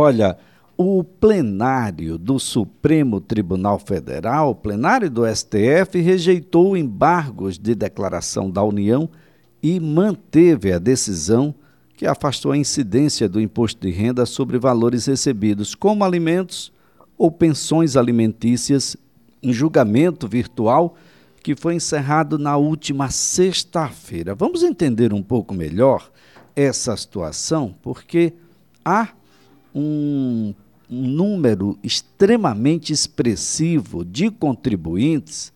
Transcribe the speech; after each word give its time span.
Olha, 0.00 0.38
o 0.76 1.02
plenário 1.02 2.16
do 2.16 2.38
Supremo 2.38 3.20
Tribunal 3.20 3.80
Federal, 3.80 4.54
plenário 4.54 5.10
do 5.10 5.26
STF, 5.26 5.98
rejeitou 6.00 6.76
embargos 6.76 7.58
de 7.58 7.74
declaração 7.74 8.48
da 8.48 8.62
União 8.62 9.10
e 9.60 9.80
manteve 9.80 10.72
a 10.72 10.78
decisão 10.78 11.52
que 11.96 12.06
afastou 12.06 12.52
a 12.52 12.56
incidência 12.56 13.28
do 13.28 13.40
imposto 13.40 13.84
de 13.84 13.92
renda 13.92 14.24
sobre 14.24 14.56
valores 14.56 15.06
recebidos 15.06 15.74
como 15.74 16.04
alimentos 16.04 16.72
ou 17.18 17.28
pensões 17.28 17.96
alimentícias 17.96 18.96
em 19.42 19.52
julgamento 19.52 20.28
virtual 20.28 20.94
que 21.42 21.56
foi 21.56 21.74
encerrado 21.74 22.38
na 22.38 22.56
última 22.56 23.10
sexta-feira. 23.10 24.32
Vamos 24.32 24.62
entender 24.62 25.12
um 25.12 25.24
pouco 25.24 25.52
melhor 25.52 26.08
essa 26.54 26.96
situação, 26.96 27.74
porque 27.82 28.32
há 28.84 29.17
um, 29.78 30.54
número 30.88 31.78
extremamente 31.82 32.92
expressivo 32.92 34.04
de 34.04 34.30
contribuintes 34.30 35.52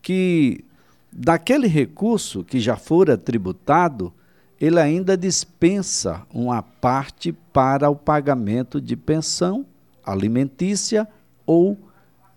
que, 0.00 0.64
daquele 1.12 1.68
recurso 1.68 2.42
que 2.42 2.58
já 2.58 2.76
fora 2.76 3.16
tributado, 3.16 4.12
ele 4.60 4.80
ainda 4.80 5.16
dispensa 5.16 6.22
uma 6.32 6.62
parte 6.62 7.32
para 7.32 7.88
o 7.88 7.96
pagamento 7.96 8.80
de 8.80 8.96
pensão 8.96 9.64
alimentícia 10.04 11.06
ou 11.46 11.78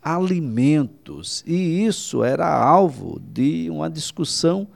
alimentos. 0.02 1.44
E 1.48 1.84
isso 1.84 2.24
era 2.24 2.48
alvo 2.48 3.20
de 3.34 3.70
uma 3.72 3.90
discussão 3.90 4.68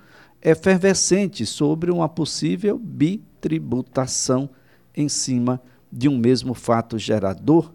efervescente 0.42 1.46
sobre 1.46 1.92
uma 1.92 2.10
possível 2.10 2.80
bitributação 2.80 4.50
em 4.96 5.08
cima 5.08 5.62
de 5.92 6.08
um 6.08 6.18
mesmo 6.18 6.54
fato 6.54 6.98
gerador. 6.98 7.72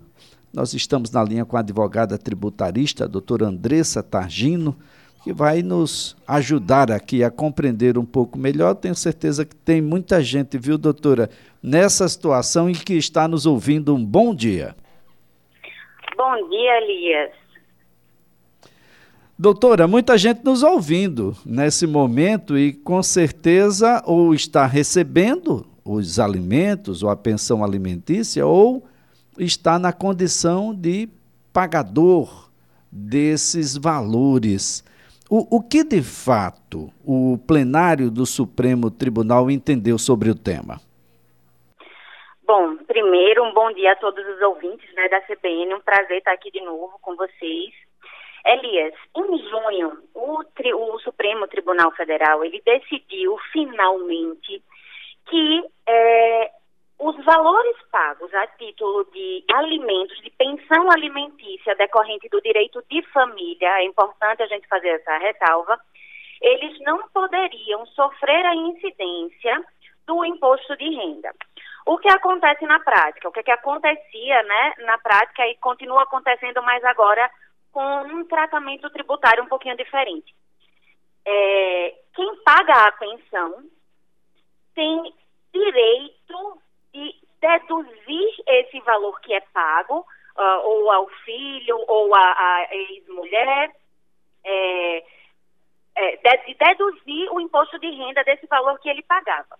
Nós 0.53 0.73
estamos 0.73 1.11
na 1.11 1.23
linha 1.25 1.45
com 1.45 1.57
a 1.57 1.61
advogada 1.61 2.17
tributarista, 2.17 3.05
a 3.05 3.09
doutora 3.09 3.47
Andressa 3.47 4.03
Targino, 4.03 4.77
que 5.25 5.33
vai 5.33 5.63
nos 5.63 6.17
ajudar 6.29 6.93
aqui 6.93 7.25
a 7.25 7.31
compreender 7.31 7.99
um 7.99 8.05
pouco 8.05 8.39
melhor. 8.39 8.75
Tenho 8.75 8.95
certeza 8.95 9.45
que 9.45 9.57
tem 9.57 9.81
muita 9.81 10.23
gente, 10.23 10.59
viu, 10.59 10.79
doutora, 10.79 11.29
nessa 11.63 12.09
situação 12.09 12.71
e 12.71 12.75
que 12.75 12.95
está 12.95 13.27
nos 13.27 13.47
ouvindo. 13.47 13.95
Um 13.95 14.05
bom 14.05 14.35
dia. 14.35 14.77
Bom 16.17 16.49
dia, 16.49 16.83
Elias. 16.83 17.33
Doutora, 19.37 19.89
muita 19.89 20.17
gente 20.17 20.45
nos 20.45 20.63
ouvindo 20.63 21.37
nesse 21.45 21.89
momento 21.89 22.57
e 22.57 22.73
com 22.73 23.03
certeza 23.03 24.01
ou 24.07 24.33
está 24.33 24.65
recebendo 24.65 25.67
os 25.85 26.19
alimentos 26.19 27.03
ou 27.03 27.11
a 27.11 27.17
pensão 27.17 27.63
alimentícia 27.63 28.47
ou 28.47 28.87
está 29.39 29.79
na 29.79 29.93
condição 29.93 30.75
de 30.75 31.09
pagador 31.53 32.49
desses 32.91 33.77
valores. 33.77 34.85
O, 35.29 35.57
o 35.57 35.63
que 35.63 35.83
de 35.83 36.03
fato 36.03 36.93
o 37.05 37.39
plenário 37.47 38.11
do 38.11 38.25
Supremo 38.25 38.91
Tribunal 38.91 39.51
entendeu 39.51 39.99
sobre 39.99 40.31
o 40.31 40.35
tema? 40.35 40.81
Bom, 42.47 42.77
primeiro, 42.87 43.43
um 43.43 43.55
bom 43.55 43.73
dia 43.73 43.93
a 43.93 43.97
todos 43.97 44.25
os 44.27 44.41
ouvintes 44.43 44.93
né, 44.95 45.09
da 45.09 45.21
CBN. 45.23 45.75
Um 45.75 45.81
prazer 45.81 46.19
estar 46.19 46.33
aqui 46.33 46.51
de 46.51 46.61
novo 46.61 46.99
com 47.01 47.17
vocês. 47.17 47.73
Elias, 48.47 48.93
em 49.17 49.39
junho, 49.49 49.99
o, 50.15 50.45
tri, 50.55 50.75
o 50.75 50.99
Supremo 50.99 51.49
Tribunal 51.49 51.91
Federal 51.93 52.45
ele 52.45 52.61
decidiu 52.65 53.39
finalmente 53.51 54.63
que 55.27 55.65
é, 55.87 56.51
os 56.99 57.25
valores 57.25 57.77
pagos 57.91 58.33
a 58.35 58.47
título 58.59 59.05
de 59.13 59.45
alimentos, 59.53 60.21
de 60.23 60.31
pensão 60.31 60.91
alimentícia 60.91 61.75
decorrente 61.77 62.29
do 62.29 62.41
direito 62.41 62.83
de 62.91 63.03
família, 63.11 63.69
é 63.79 63.85
importante 63.85 64.43
a 64.43 64.47
gente 64.47 64.69
fazer 64.69 64.89
essa 64.89 65.19
ressalva, 65.19 65.79
eles 66.41 66.79
não 66.81 67.09
poderiam 67.09 67.87
sofrer 67.87 68.45
a 68.47 68.55
incidência 68.55 69.65
do 70.07 70.25
imposto 70.25 70.77
de 70.77 70.89
renda. 70.91 71.33
O 71.87 71.99
que 71.99 72.09
acontece 72.09 72.65
na 72.67 72.81
prática? 72.81 73.29
O 73.29 73.33
que, 73.33 73.41
é 73.41 73.43
que 73.43 73.51
acontecia 73.51 74.43
né, 74.43 74.73
na 74.79 74.99
prática 74.99 75.47
e 75.47 75.57
continua 75.57 76.03
acontecendo 76.03 76.63
mais 76.63 76.83
agora 76.85 77.31
com 77.75 78.03
um 78.03 78.25
tratamento 78.25 78.89
tributário 78.91 79.43
um 79.43 79.49
pouquinho 79.49 79.77
diferente. 79.77 80.33
É, 81.27 81.95
quem 82.15 82.37
paga 82.37 82.87
a 82.87 82.93
pensão 82.93 83.65
tem 84.75 85.15
direito 85.53 86.59
de 86.93 87.15
deduzir 87.41 88.35
esse 88.47 88.81
valor 88.81 89.21
que 89.21 89.35
é 89.35 89.41
pago, 89.53 90.01
uh, 90.37 90.61
ou 90.65 90.91
ao 90.91 91.07
filho, 91.25 91.79
ou 91.89 92.15
à 92.15 92.69
ex-mulher, 92.71 93.71
é, 94.45 95.05
é, 95.97 96.37
de 96.47 96.55
deduzir 96.55 97.33
o 97.33 97.41
imposto 97.41 97.79
de 97.79 97.91
renda 97.91 98.23
desse 98.25 98.47
valor 98.47 98.79
que 98.81 98.89
ele 98.89 99.03
pagava. 99.03 99.59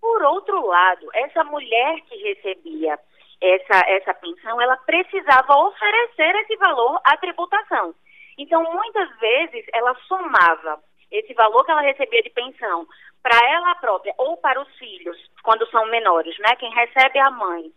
Por 0.00 0.22
outro 0.22 0.66
lado, 0.66 1.08
essa 1.14 1.44
mulher 1.44 2.00
que 2.02 2.16
recebia 2.16 2.98
essa, 3.40 3.84
essa 3.88 4.14
pensão, 4.14 4.60
ela 4.60 4.76
precisava 4.78 5.56
oferecer 5.56 6.34
esse 6.36 6.56
valor 6.56 7.00
à 7.04 7.16
tributação. 7.16 7.94
Então, 8.38 8.62
muitas 8.62 9.18
vezes, 9.18 9.66
ela 9.72 9.94
somava 10.06 10.82
esse 11.10 11.34
valor 11.34 11.64
que 11.64 11.70
ela 11.70 11.80
recebia 11.80 12.22
de 12.22 12.30
pensão 12.30 12.86
para 13.22 13.38
ela 13.50 13.74
própria 13.76 14.14
ou 14.18 14.36
para 14.36 14.60
os 14.60 14.68
filhos, 14.76 15.16
quando 15.42 15.66
são 15.70 15.86
menores, 15.86 16.38
né? 16.38 16.56
Quem 16.56 16.72
recebe 16.72 17.18
é 17.18 17.22
a 17.22 17.30
mãe. 17.30 17.72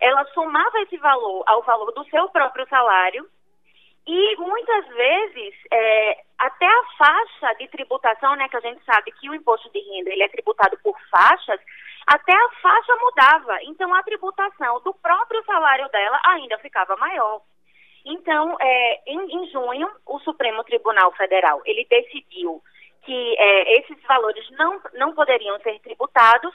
Ela 0.00 0.24
somava 0.32 0.80
esse 0.82 0.96
valor 0.98 1.42
ao 1.46 1.62
valor 1.62 1.92
do 1.92 2.04
seu 2.04 2.28
próprio 2.28 2.66
salário 2.68 3.28
e 4.06 4.36
muitas 4.36 4.86
vezes 4.88 5.54
é, 5.72 6.22
até 6.38 6.66
a 6.66 6.84
faixa 6.96 7.54
de 7.58 7.68
tributação, 7.68 8.36
né? 8.36 8.48
Que 8.48 8.56
a 8.56 8.60
gente 8.60 8.84
sabe 8.84 9.12
que 9.12 9.28
o 9.28 9.34
imposto 9.34 9.70
de 9.70 9.80
renda 9.80 10.10
ele 10.10 10.22
é 10.22 10.28
tributado 10.28 10.78
por 10.82 10.96
faixas, 11.10 11.60
até 12.06 12.32
a 12.34 12.50
faixa 12.62 12.96
mudava. 12.96 13.58
Então 13.64 13.92
a 13.94 14.02
tributação 14.02 14.80
do 14.82 14.94
próprio 14.94 15.44
salário 15.44 15.88
dela 15.88 16.20
ainda 16.24 16.58
ficava 16.58 16.96
maior. 16.96 17.42
Então, 18.04 18.56
é, 18.60 19.02
em, 19.04 19.18
em 19.18 19.50
junho, 19.50 19.90
o 20.06 20.20
Supremo 20.20 20.62
Tribunal 20.62 21.10
Federal 21.12 21.60
ele 21.64 21.84
decidiu 21.90 22.62
que 23.06 23.36
é, 23.38 23.78
esses 23.78 24.02
valores 24.02 24.44
não, 24.50 24.80
não 24.94 25.14
poderiam 25.14 25.58
ser 25.60 25.78
tributados, 25.80 26.54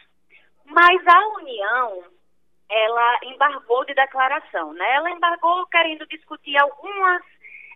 mas 0.66 1.08
a 1.08 1.28
União, 1.40 2.04
ela 2.70 3.20
embargou 3.24 3.84
de 3.86 3.94
declaração, 3.94 4.74
né? 4.74 4.94
Ela 4.96 5.10
embargou 5.12 5.66
querendo 5.68 6.06
discutir 6.08 6.58
algumas 6.58 7.24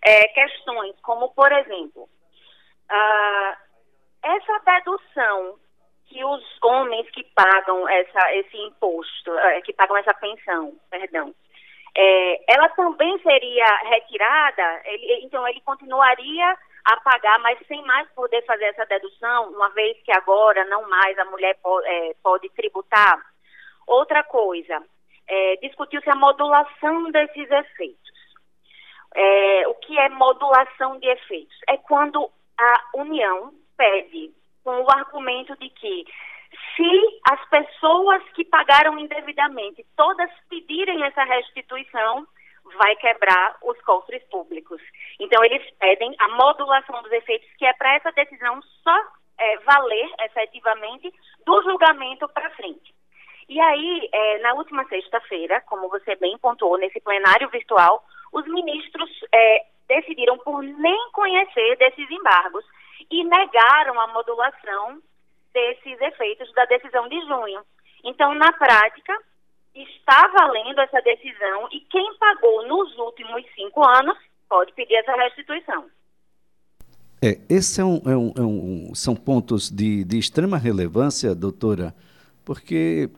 é, 0.04 0.28
questões, 0.28 0.96
como, 1.02 1.30
por 1.34 1.52
exemplo, 1.52 2.08
essa 4.24 4.60
dedução 4.66 5.58
que 6.08 6.24
os 6.24 6.44
homens 6.64 7.10
que 7.12 7.24
pagam 7.36 7.88
essa, 7.90 8.36
esse 8.36 8.58
imposto, 8.58 9.32
uh, 9.32 9.62
que 9.64 9.74
pagam 9.74 9.98
essa 9.98 10.14
pensão, 10.14 10.74
perdão, 10.90 11.34
é, 11.98 12.54
ela 12.54 12.70
também 12.70 13.18
seria 13.20 13.66
retirada, 13.90 14.82
ele, 14.86 15.26
então 15.26 15.48
ele 15.48 15.62
continuaria 15.62 16.58
a 16.86 16.98
pagar, 16.98 17.40
mas 17.40 17.58
sem 17.68 17.82
mais 17.84 18.08
poder 18.12 18.46
fazer 18.46 18.66
essa 18.66 18.86
dedução, 18.86 19.50
uma 19.50 19.70
vez 19.70 19.98
que 20.04 20.12
agora 20.12 20.64
não 20.66 20.88
mais 20.88 21.18
a 21.18 21.26
mulher 21.26 21.58
pode, 21.62 21.88
é, 21.88 22.16
pode 22.22 22.50
tributar. 22.50 23.20
Outra 23.88 24.24
coisa, 24.24 24.82
é, 25.28 25.56
discutiu-se 25.58 26.10
a 26.10 26.16
modulação 26.16 27.12
desses 27.12 27.50
efeitos. 27.50 28.16
É, 29.16 29.68
o 29.68 29.74
que 29.76 29.98
é 29.98 30.10
modulação 30.10 31.00
de 31.00 31.08
efeitos? 31.08 31.58
É 31.68 31.78
quando 31.78 32.30
a 32.58 32.90
União 32.96 33.52
pede, 33.76 34.32
com 34.64 34.82
o 34.82 34.92
argumento 34.92 35.56
de 35.58 35.70
que 35.70 36.06
se 36.76 37.22
as 37.30 37.50
pessoas 37.50 38.24
que 38.34 38.46
pagaram 38.46 38.98
indevidamente 39.00 39.86
todas 39.96 40.30
pedirem 40.50 41.04
essa 41.04 41.24
restituição, 41.24 42.28
vai 42.78 42.96
quebrar 42.96 43.58
os 43.64 43.80
cofres 43.82 44.24
públicos. 44.30 44.82
Então, 45.20 45.44
eles 45.44 45.64
pedem 45.80 46.16
a 46.20 46.30
modulação 46.30 47.02
dos 47.04 47.12
efeitos, 47.12 47.48
que 47.58 47.66
é 47.66 47.74
para 47.74 47.96
essa 47.96 48.12
decisão 48.12 48.62
só 48.84 48.98
é, 49.38 49.58
valer 49.60 50.10
efetivamente 50.26 51.14
do 51.46 51.62
julgamento 51.64 52.28
para 52.30 52.50
frente. 52.52 52.94
E 53.48 53.60
aí, 53.60 54.10
é, 54.12 54.40
na 54.40 54.54
última 54.54 54.84
sexta-feira, 54.86 55.62
como 55.62 55.90
você 55.90 56.16
bem 56.16 56.38
pontuou, 56.38 56.78
nesse 56.78 57.00
plenário 57.00 57.48
virtual, 57.50 58.04
os 58.34 58.46
ministros 58.48 59.10
é, 59.32 59.66
decidiram 59.88 60.38
por 60.40 60.64
nem 60.64 61.12
conhecer 61.12 61.78
desses 61.78 62.10
embargos 62.10 62.66
e 63.12 63.24
negaram 63.24 64.00
a 64.00 64.08
modulação 64.08 65.00
desses 65.54 66.02
efeitos 66.02 66.52
da 66.54 66.66
decisão 66.66 67.08
de 67.08 67.20
junho. 67.28 67.62
Então, 68.04 68.34
na 68.34 68.52
prática, 68.54 69.18
está 69.76 70.28
valendo 70.28 70.80
essa 70.80 71.02
decisão 71.02 71.68
e 71.72 71.82
quem 71.82 72.18
pagou 72.18 72.68
nos 72.68 72.98
últimos 72.98 73.44
cinco 73.56 73.86
anos 73.88 74.18
pode 74.48 74.74
pedir 74.74 74.96
essa 74.96 75.16
restituição. 75.16 75.86
É, 77.22 77.40
esse 77.50 77.82
é 77.82 77.86
um, 77.86 78.02
é 78.06 78.16
um, 78.16 78.34
é 78.38 78.42
um 78.42 78.96
são 78.96 79.16
pontos 79.16 79.70
de, 79.70 80.04
de 80.04 80.18
extrema 80.18 80.58
relevância, 80.58 81.34
doutora, 81.34 81.94
porque 82.44 83.10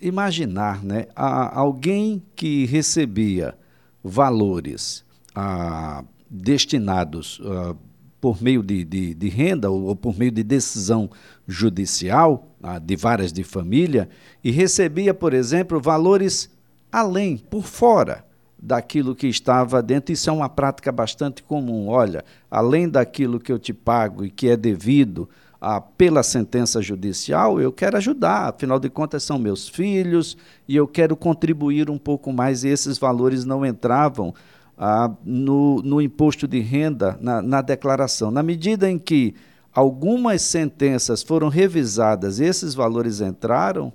imaginar, 0.00 0.82
né? 0.82 1.06
alguém 1.14 2.22
que 2.34 2.66
recebia 2.66 3.56
valores 4.02 5.04
ah, 5.34 6.04
destinados 6.28 7.40
ah, 7.44 7.76
por 8.20 8.42
meio 8.42 8.62
de, 8.62 8.84
de, 8.84 9.14
de, 9.14 9.28
renda 9.28 9.70
ou, 9.70 9.84
ou, 9.84 9.96
por 9.96 10.18
meio 10.18 10.30
de 10.30 10.42
decisão 10.42 11.08
judicial 11.52 12.48
ah, 12.62 12.78
de 12.78 12.96
várias 12.96 13.32
de 13.32 13.44
família 13.44 14.08
e 14.42 14.50
recebia, 14.50 15.14
por 15.14 15.34
exemplo, 15.34 15.80
valores 15.80 16.50
além, 16.90 17.36
por 17.36 17.62
fora 17.62 18.24
daquilo 18.62 19.14
que 19.14 19.26
estava 19.26 19.82
dentro. 19.82 20.12
Isso 20.12 20.30
é 20.30 20.32
uma 20.32 20.48
prática 20.48 20.92
bastante 20.92 21.42
comum. 21.42 21.88
Olha, 21.88 22.24
além 22.50 22.88
daquilo 22.88 23.40
que 23.40 23.52
eu 23.52 23.58
te 23.58 23.72
pago 23.72 24.24
e 24.24 24.30
que 24.30 24.48
é 24.48 24.56
devido 24.56 25.28
ah, 25.60 25.80
pela 25.80 26.22
sentença 26.22 26.80
judicial, 26.80 27.60
eu 27.60 27.72
quero 27.72 27.96
ajudar. 27.96 28.50
Afinal 28.50 28.78
de 28.78 28.88
contas, 28.88 29.22
são 29.22 29.38
meus 29.38 29.68
filhos 29.68 30.36
e 30.68 30.76
eu 30.76 30.86
quero 30.86 31.16
contribuir 31.16 31.90
um 31.90 31.98
pouco 31.98 32.32
mais. 32.32 32.62
E 32.62 32.68
esses 32.68 32.98
valores 32.98 33.44
não 33.44 33.66
entravam 33.66 34.34
ah, 34.78 35.10
no, 35.24 35.82
no 35.82 36.00
imposto 36.00 36.46
de 36.46 36.60
renda, 36.60 37.18
na, 37.20 37.42
na 37.42 37.62
declaração. 37.62 38.30
Na 38.30 38.42
medida 38.42 38.88
em 38.88 38.98
que 38.98 39.34
algumas 39.74 40.42
sentenças 40.42 41.22
foram 41.22 41.48
revisadas, 41.48 42.40
esses 42.40 42.74
valores 42.74 43.20
entraram 43.20 43.92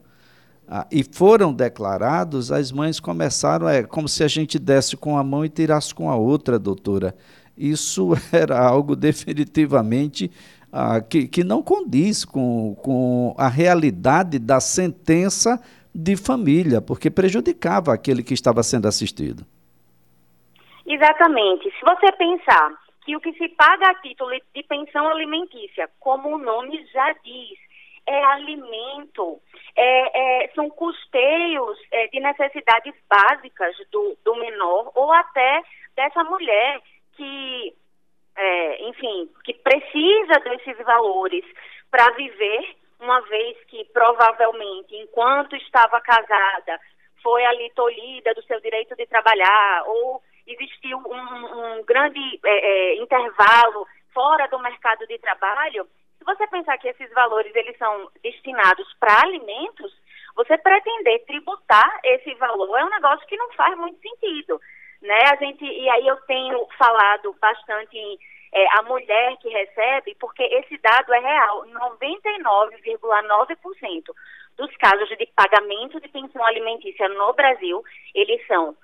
ah, 0.68 0.85
e 0.91 1.03
foram 1.03 1.53
declarados, 1.53 2.51
as 2.51 2.71
mães 2.71 3.00
começaram, 3.00 3.69
é 3.69 3.83
como 3.83 4.07
se 4.07 4.24
a 4.24 4.27
gente 4.27 4.59
desse 4.59 4.97
com 4.97 5.18
a 5.18 5.24
mão 5.24 5.45
e 5.45 5.50
tirasse 5.50 5.95
com 5.95 6.09
a 6.09 6.15
outra, 6.15 6.59
doutora. 6.59 7.15
Isso 7.57 8.12
era 8.33 8.59
algo 8.59 8.95
definitivamente 8.95 10.29
ah, 10.71 11.00
que, 11.00 11.27
que 11.27 11.44
não 11.44 11.63
condiz 11.63 12.25
com, 12.25 12.75
com 12.83 13.33
a 13.38 13.47
realidade 13.47 14.39
da 14.39 14.59
sentença 14.59 15.62
de 15.95 16.15
família, 16.15 16.81
porque 16.81 17.09
prejudicava 17.09 17.94
aquele 17.94 18.21
que 18.21 18.33
estava 18.33 18.62
sendo 18.62 18.88
assistido. 18.88 19.45
Exatamente. 20.85 21.63
Se 21.63 21.85
você 21.85 22.12
pensar 22.13 22.87
que 23.07 23.15
o 23.15 23.21
que 23.21 23.31
se 23.36 23.48
paga 23.56 23.88
a 23.88 23.95
título 24.01 24.38
de 24.54 24.63
pensão 24.63 25.07
alimentícia, 25.07 25.89
como 25.98 26.36
o 26.36 26.38
nome 26.38 26.86
já 26.88 27.13
diz, 27.24 27.57
é 28.06 28.21
alimento, 28.25 29.39
é, 29.77 30.44
é, 30.44 30.48
são 30.50 30.69
custeios 30.69 31.80
é, 31.89 32.07
de 32.07 32.19
necessidades 32.19 32.94
básicas 33.09 33.77
do, 33.94 34.18
do 34.25 34.36
menor 34.36 34.92
ou 34.94 35.09
até 35.13 35.62
dessa 35.95 36.21
mulher 36.25 36.81
que, 37.15 37.74
é, 38.36 38.89
enfim, 38.89 39.30
que 39.45 39.53
precisa 39.53 40.42
desses 40.42 40.77
valores 40.86 41.45
para 41.89 42.12
viver, 42.12 42.75
uma 43.00 43.21
vez 43.21 43.57
que 43.68 43.86
provavelmente, 43.94 44.98
enquanto 44.98 45.56
estava 45.56 46.01
casada, 46.01 46.77
foi 47.24 47.45
ali 47.45 47.71
tolhida 47.74 48.33
do 48.33 48.44
seu 48.44 48.60
direito 48.60 48.98
de 48.98 49.06
trabalhar 49.06 49.83
ou 49.86 50.21
existiu 50.48 50.98
um, 50.98 51.80
um 51.80 51.84
grande 51.84 52.40
é, 52.46 52.50
é, 52.50 52.96
intervalo 53.02 53.86
fora 54.14 54.48
do 54.48 54.60
mercado 54.60 55.06
de 55.06 55.18
trabalho, 55.20 55.88
você 56.26 56.48
pensar 56.48 56.78
que 56.78 56.88
esses 56.90 57.10
valores 57.14 57.56
eles 57.56 57.78
são 57.78 58.10
destinados 58.22 58.94
para 59.00 59.22
alimentos, 59.22 59.94
você 60.36 60.58
pretender 60.58 61.24
tributar 61.26 62.00
esse 62.04 62.34
valor 62.36 62.78
é 62.78 62.86
um 62.86 62.90
negócio 62.90 63.26
que 63.28 63.38
não 63.38 63.50
faz 63.54 63.78
muito 63.78 63.98
sentido, 64.02 64.60
né? 65.02 65.22
A 65.32 65.38
gente 65.38 65.64
e 65.64 65.90
aí 65.90 66.06
eu 66.06 66.18
tenho 66.28 66.68
falado 66.78 67.34
bastante 67.40 67.98
em 67.98 68.20
é, 68.54 68.80
a 68.80 68.84
mulher 68.84 69.36
que 69.38 69.50
recebe, 69.50 70.16
porque 70.20 70.44
esse 70.44 70.78
dado 70.80 71.14
é 71.14 71.20
real, 71.20 71.66
99,9% 71.66 74.04
dos 74.58 74.76
casos 74.78 75.08
de 75.10 75.26
pagamento 75.36 76.00
de 76.02 76.08
pensão 76.10 76.44
alimentícia 76.46 77.08
no 77.10 77.34
Brasil, 77.34 77.84
eles 78.14 78.46
são 78.48 78.76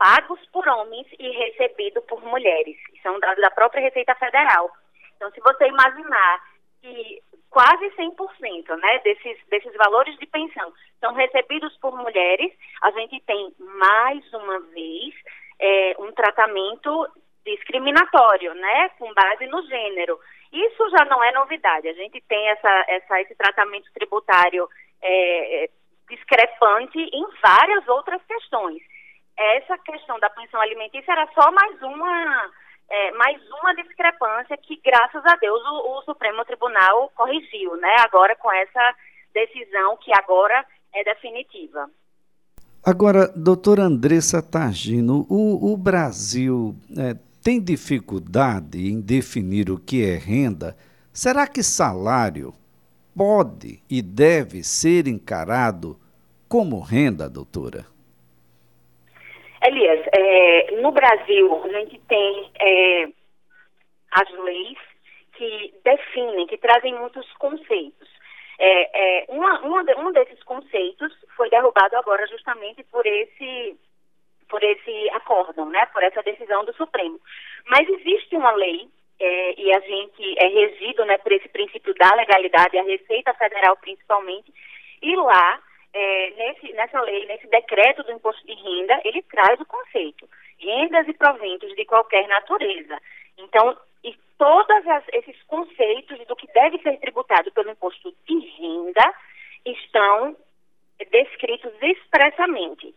pagos 0.00 0.40
por 0.50 0.66
homens 0.66 1.06
e 1.18 1.30
recebidos 1.30 2.02
por 2.06 2.24
mulheres. 2.24 2.74
Isso 2.94 3.06
é 3.06 3.10
um 3.10 3.20
dado 3.20 3.38
da 3.38 3.50
própria 3.50 3.82
Receita 3.82 4.14
Federal. 4.14 4.70
Então, 5.14 5.30
se 5.32 5.40
você 5.40 5.68
imaginar 5.68 6.42
que 6.80 7.22
quase 7.50 7.84
100% 7.90 8.76
né, 8.80 8.98
desses, 9.00 9.36
desses 9.48 9.74
valores 9.74 10.16
de 10.18 10.24
pensão 10.24 10.72
são 11.00 11.12
recebidos 11.12 11.76
por 11.76 11.94
mulheres, 11.94 12.50
a 12.80 12.90
gente 12.92 13.20
tem 13.26 13.52
mais 13.58 14.24
uma 14.32 14.60
vez 14.60 15.14
é, 15.60 15.94
um 15.98 16.10
tratamento 16.12 17.06
discriminatório, 17.44 18.54
né, 18.54 18.88
com 18.98 19.12
base 19.12 19.46
no 19.48 19.62
gênero. 19.66 20.18
Isso 20.50 20.88
já 20.96 21.04
não 21.04 21.22
é 21.22 21.30
novidade. 21.32 21.88
A 21.88 21.92
gente 21.92 22.22
tem 22.22 22.48
essa, 22.48 22.84
essa, 22.88 23.20
esse 23.20 23.34
tratamento 23.34 23.92
tributário 23.92 24.66
é, 25.02 25.64
é 25.64 25.70
discrepante 26.08 26.98
em 26.98 27.26
várias 27.42 27.86
outras 27.86 28.22
questões. 28.24 28.82
Essa 29.40 29.78
questão 29.78 30.20
da 30.20 30.28
pensão 30.28 30.60
alimentícia 30.60 31.12
era 31.12 31.26
só 31.32 31.50
mais 31.50 31.80
uma 31.80 32.50
é, 32.90 33.12
mais 33.12 33.40
uma 33.48 33.74
discrepância 33.74 34.54
que, 34.58 34.78
graças 34.84 35.24
a 35.24 35.36
Deus, 35.36 35.62
o, 35.64 35.98
o, 35.98 36.02
Supremo 36.02 36.44
Tribunal 36.44 37.10
corrigiu, 37.16 37.74
né? 37.76 37.96
Agora 38.00 38.36
com 38.36 38.52
essa 38.52 38.94
decisão 39.32 39.96
que 39.96 40.12
agora 40.12 40.66
é 40.92 41.02
definitiva. 41.04 41.88
Agora, 42.84 43.28
doutora 43.28 43.84
Andressa 43.84 44.42
Targino, 44.42 45.24
o, 45.30 45.72
o 45.72 45.76
Brasil 45.76 46.74
é, 46.98 47.14
tem 47.42 47.62
dificuldade 47.62 48.90
em 48.90 49.00
definir 49.00 49.70
o 49.70 49.78
que 49.78 50.04
é 50.04 50.16
renda? 50.16 50.76
Será 51.14 51.46
que 51.46 51.62
salário 51.62 52.52
pode 53.16 53.82
e 53.88 54.02
deve 54.02 54.62
ser 54.62 55.06
encarado 55.06 55.98
como 56.46 56.80
renda, 56.80 57.26
doutora? 57.26 57.89
Elias, 59.62 60.06
é, 60.12 60.80
no 60.80 60.90
Brasil, 60.90 61.62
a 61.64 61.68
gente 61.68 61.98
tem 62.08 62.50
é, 62.58 63.08
as 64.12 64.30
leis 64.38 64.78
que 65.34 65.74
definem, 65.84 66.46
que 66.46 66.56
trazem 66.56 66.94
muitos 66.94 67.30
conceitos. 67.34 68.08
É, 68.58 69.22
é, 69.22 69.24
uma, 69.28 69.60
uma 69.60 69.82
um 69.98 70.12
desses 70.12 70.42
conceitos 70.42 71.12
foi 71.36 71.48
derrubado 71.48 71.96
agora 71.96 72.26
justamente 72.26 72.82
por 72.84 73.06
esse 73.06 73.78
por 74.48 74.62
esse 74.64 75.08
acórdão, 75.10 75.70
né, 75.70 75.86
por 75.86 76.02
essa 76.02 76.22
decisão 76.24 76.64
do 76.64 76.74
Supremo. 76.74 77.20
Mas 77.66 77.88
existe 77.88 78.34
uma 78.34 78.50
lei 78.50 78.88
é, 79.20 79.60
e 79.60 79.72
a 79.72 79.78
gente 79.78 80.34
é 80.38 80.48
regido 80.48 81.04
né, 81.04 81.18
por 81.18 81.30
esse 81.30 81.48
princípio 81.48 81.94
da 81.94 82.12
legalidade, 82.16 82.76
a 82.76 82.82
Receita 82.82 83.32
Federal 83.34 83.76
principalmente, 83.76 84.52
e 85.00 85.14
lá 85.14 85.62
é, 85.92 86.30
nesse, 86.36 86.72
nessa 86.72 87.00
lei, 87.02 87.26
nesse 87.26 87.46
decreto 87.48 88.02
do 88.02 88.12
imposto 88.12 88.46
de 88.46 88.54
renda, 88.54 89.00
ele 89.04 89.22
traz 89.22 89.60
o 89.60 89.66
conceito 89.66 90.28
rendas 90.60 91.08
e 91.08 91.14
proventos 91.14 91.74
de 91.74 91.84
qualquer 91.84 92.28
natureza. 92.28 93.00
Então, 93.38 93.76
e 94.04 94.14
todos 94.38 94.84
esses 95.12 95.42
conceitos 95.44 96.18
do 96.26 96.36
que 96.36 96.46
deve 96.52 96.78
ser 96.78 96.98
tributado 96.98 97.50
pelo 97.52 97.70
imposto 97.70 98.14
de 98.26 98.38
renda 98.58 99.14
estão 99.64 100.36
descritos 101.10 101.72
expressamente. 101.82 102.94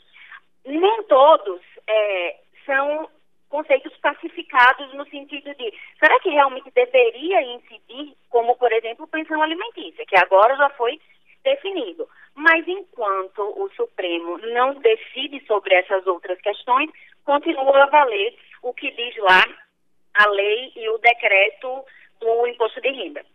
Nem 0.65 1.03
todos 1.03 1.61
é, 1.87 2.37
são 2.65 3.09
conceitos 3.49 3.95
pacificados 3.97 4.93
no 4.93 5.05
sentido 5.09 5.53
de 5.55 5.73
será 5.99 6.19
que 6.19 6.29
realmente 6.29 6.71
deveria 6.71 7.41
incidir, 7.43 8.15
como 8.29 8.57
por 8.57 8.71
exemplo 8.71 9.07
pensão 9.07 9.41
alimentícia, 9.41 10.05
que 10.05 10.17
agora 10.17 10.55
já 10.57 10.69
foi 10.71 10.99
definido. 11.43 12.07
Mas 12.35 12.67
enquanto 12.67 13.41
o 13.41 13.69
Supremo 13.75 14.37
não 14.53 14.75
decide 14.75 15.45
sobre 15.45 15.75
essas 15.75 16.05
outras 16.07 16.39
questões, 16.41 16.89
continua 17.23 17.83
a 17.83 17.89
valer 17.89 18.35
o 18.61 18.73
que 18.73 18.89
diz 18.91 19.15
lá 19.17 19.45
a 20.15 20.29
lei 20.29 20.71
e 20.75 20.89
o 20.89 20.97
decreto 20.97 21.85
do 22.19 22.47
imposto 22.47 22.81
de 22.81 22.89
renda. 22.89 23.25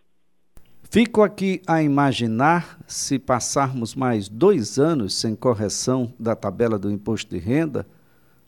Fico 0.90 1.22
aqui 1.22 1.60
a 1.66 1.82
imaginar 1.82 2.78
se 2.86 3.18
passarmos 3.18 3.94
mais 3.94 4.28
dois 4.28 4.78
anos 4.78 5.20
sem 5.20 5.36
correção 5.36 6.14
da 6.18 6.34
tabela 6.34 6.78
do 6.78 6.90
imposto 6.90 7.30
de 7.34 7.38
renda, 7.38 7.86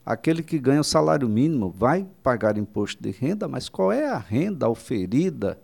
aquele 0.03 0.41
que 0.41 0.57
ganha 0.57 0.81
o 0.81 0.83
salário 0.83 1.29
mínimo 1.29 1.69
vai 1.69 2.07
pagar 2.23 2.57
imposto 2.57 3.01
de 3.03 3.11
renda, 3.11 3.47
mas 3.47 3.69
qual 3.69 3.91
é 3.91 4.07
a 4.07 4.17
renda 4.17 4.67
oferida 4.67 5.61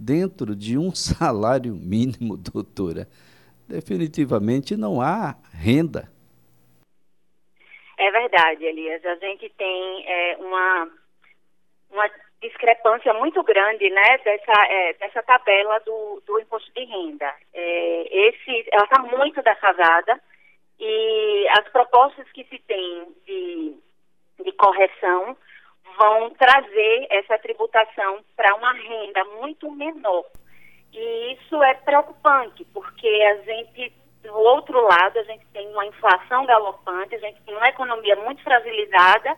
dentro 0.00 0.56
de 0.56 0.78
um 0.78 0.92
salário 0.94 1.74
mínimo, 1.74 2.36
doutora? 2.36 3.06
definitivamente 3.70 4.76
não 4.76 5.00
há 5.00 5.36
renda. 5.54 6.10
É 7.96 8.10
verdade, 8.10 8.64
Elias. 8.64 9.04
A 9.04 9.14
gente 9.16 9.48
tem 9.50 10.04
é, 10.06 10.36
uma, 10.38 10.88
uma 11.90 12.10
discrepância 12.42 13.14
muito 13.14 13.42
grande 13.44 13.88
né, 13.90 14.18
dessa, 14.18 14.66
é, 14.68 14.94
dessa 14.94 15.22
tabela 15.22 15.78
do, 15.80 16.22
do 16.26 16.40
imposto 16.40 16.72
de 16.72 16.84
renda. 16.84 17.32
É, 17.54 18.28
esse, 18.28 18.68
ela 18.72 18.84
está 18.84 19.00
muito 19.02 19.40
defasada 19.42 20.20
e 20.78 21.46
as 21.58 21.68
propostas 21.68 22.26
que 22.32 22.44
se 22.44 22.58
tem 22.58 23.06
de, 23.26 23.76
de 24.44 24.52
correção 24.52 25.36
vão 25.98 26.30
trazer 26.30 27.06
essa 27.10 27.38
tributação 27.38 28.24
para 28.36 28.54
uma 28.54 28.72
renda 28.72 29.24
muito 29.40 29.70
menor. 29.70 30.24
E 30.92 31.32
isso 31.34 31.62
é 31.62 31.74
preocupante, 31.74 32.64
porque 32.72 33.08
a 33.08 33.36
gente 33.42 33.92
do 34.22 34.34
outro 34.34 34.80
lado, 34.82 35.18
a 35.18 35.22
gente 35.22 35.46
tem 35.52 35.66
uma 35.68 35.86
inflação 35.86 36.44
galopante, 36.44 37.14
a 37.14 37.18
gente 37.18 37.40
tem 37.42 37.56
uma 37.56 37.68
economia 37.68 38.16
muito 38.16 38.42
fragilizada 38.42 39.34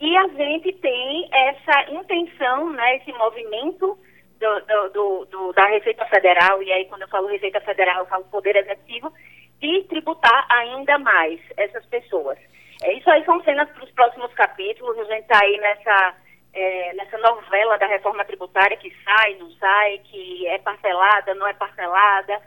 e 0.00 0.16
a 0.16 0.28
gente 0.28 0.72
tem 0.74 1.28
essa 1.30 1.90
intenção, 1.90 2.70
né, 2.70 2.96
esse 2.96 3.12
movimento 3.12 3.98
do, 4.40 4.88
do, 4.90 5.24
do, 5.26 5.52
da 5.52 5.66
Receita 5.66 6.04
Federal, 6.06 6.62
e 6.62 6.72
aí 6.72 6.86
quando 6.86 7.02
eu 7.02 7.08
falo 7.08 7.28
Receita 7.28 7.60
Federal, 7.60 8.00
eu 8.00 8.06
falo 8.06 8.24
Poder 8.24 8.56
Executivo, 8.56 9.12
de 9.60 9.84
tributar 9.84 10.46
ainda 10.50 10.98
mais 10.98 11.40
essas 11.56 11.84
pessoas. 11.86 12.36
É, 12.82 12.94
isso 12.94 13.10
aí 13.10 13.24
são 13.24 13.42
cenas 13.44 13.68
para 13.70 13.84
os 13.84 13.90
próximos 13.92 14.32
capítulos, 14.34 14.98
a 14.98 15.04
gente 15.04 15.22
está 15.22 15.38
aí 15.40 15.58
nessa, 15.58 16.14
é, 16.52 16.94
nessa 16.94 17.18
novela 17.18 17.78
da 17.78 17.86
reforma 17.86 18.24
tributária 18.24 18.76
que 18.76 18.92
sai, 19.04 19.34
não 19.36 19.50
sai, 19.52 19.98
que 20.04 20.46
é 20.48 20.58
parcelada, 20.58 21.34
não 21.34 21.46
é 21.46 21.54
parcelada, 21.54 22.40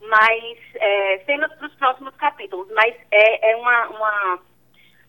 mas 0.00 0.58
é, 0.74 1.18
cenas 1.26 1.52
para 1.54 1.66
os 1.66 1.74
próximos 1.74 2.14
capítulos, 2.16 2.68
mas 2.74 2.94
é, 3.10 3.52
é 3.52 3.56
uma, 3.56 3.88
uma 3.88 4.40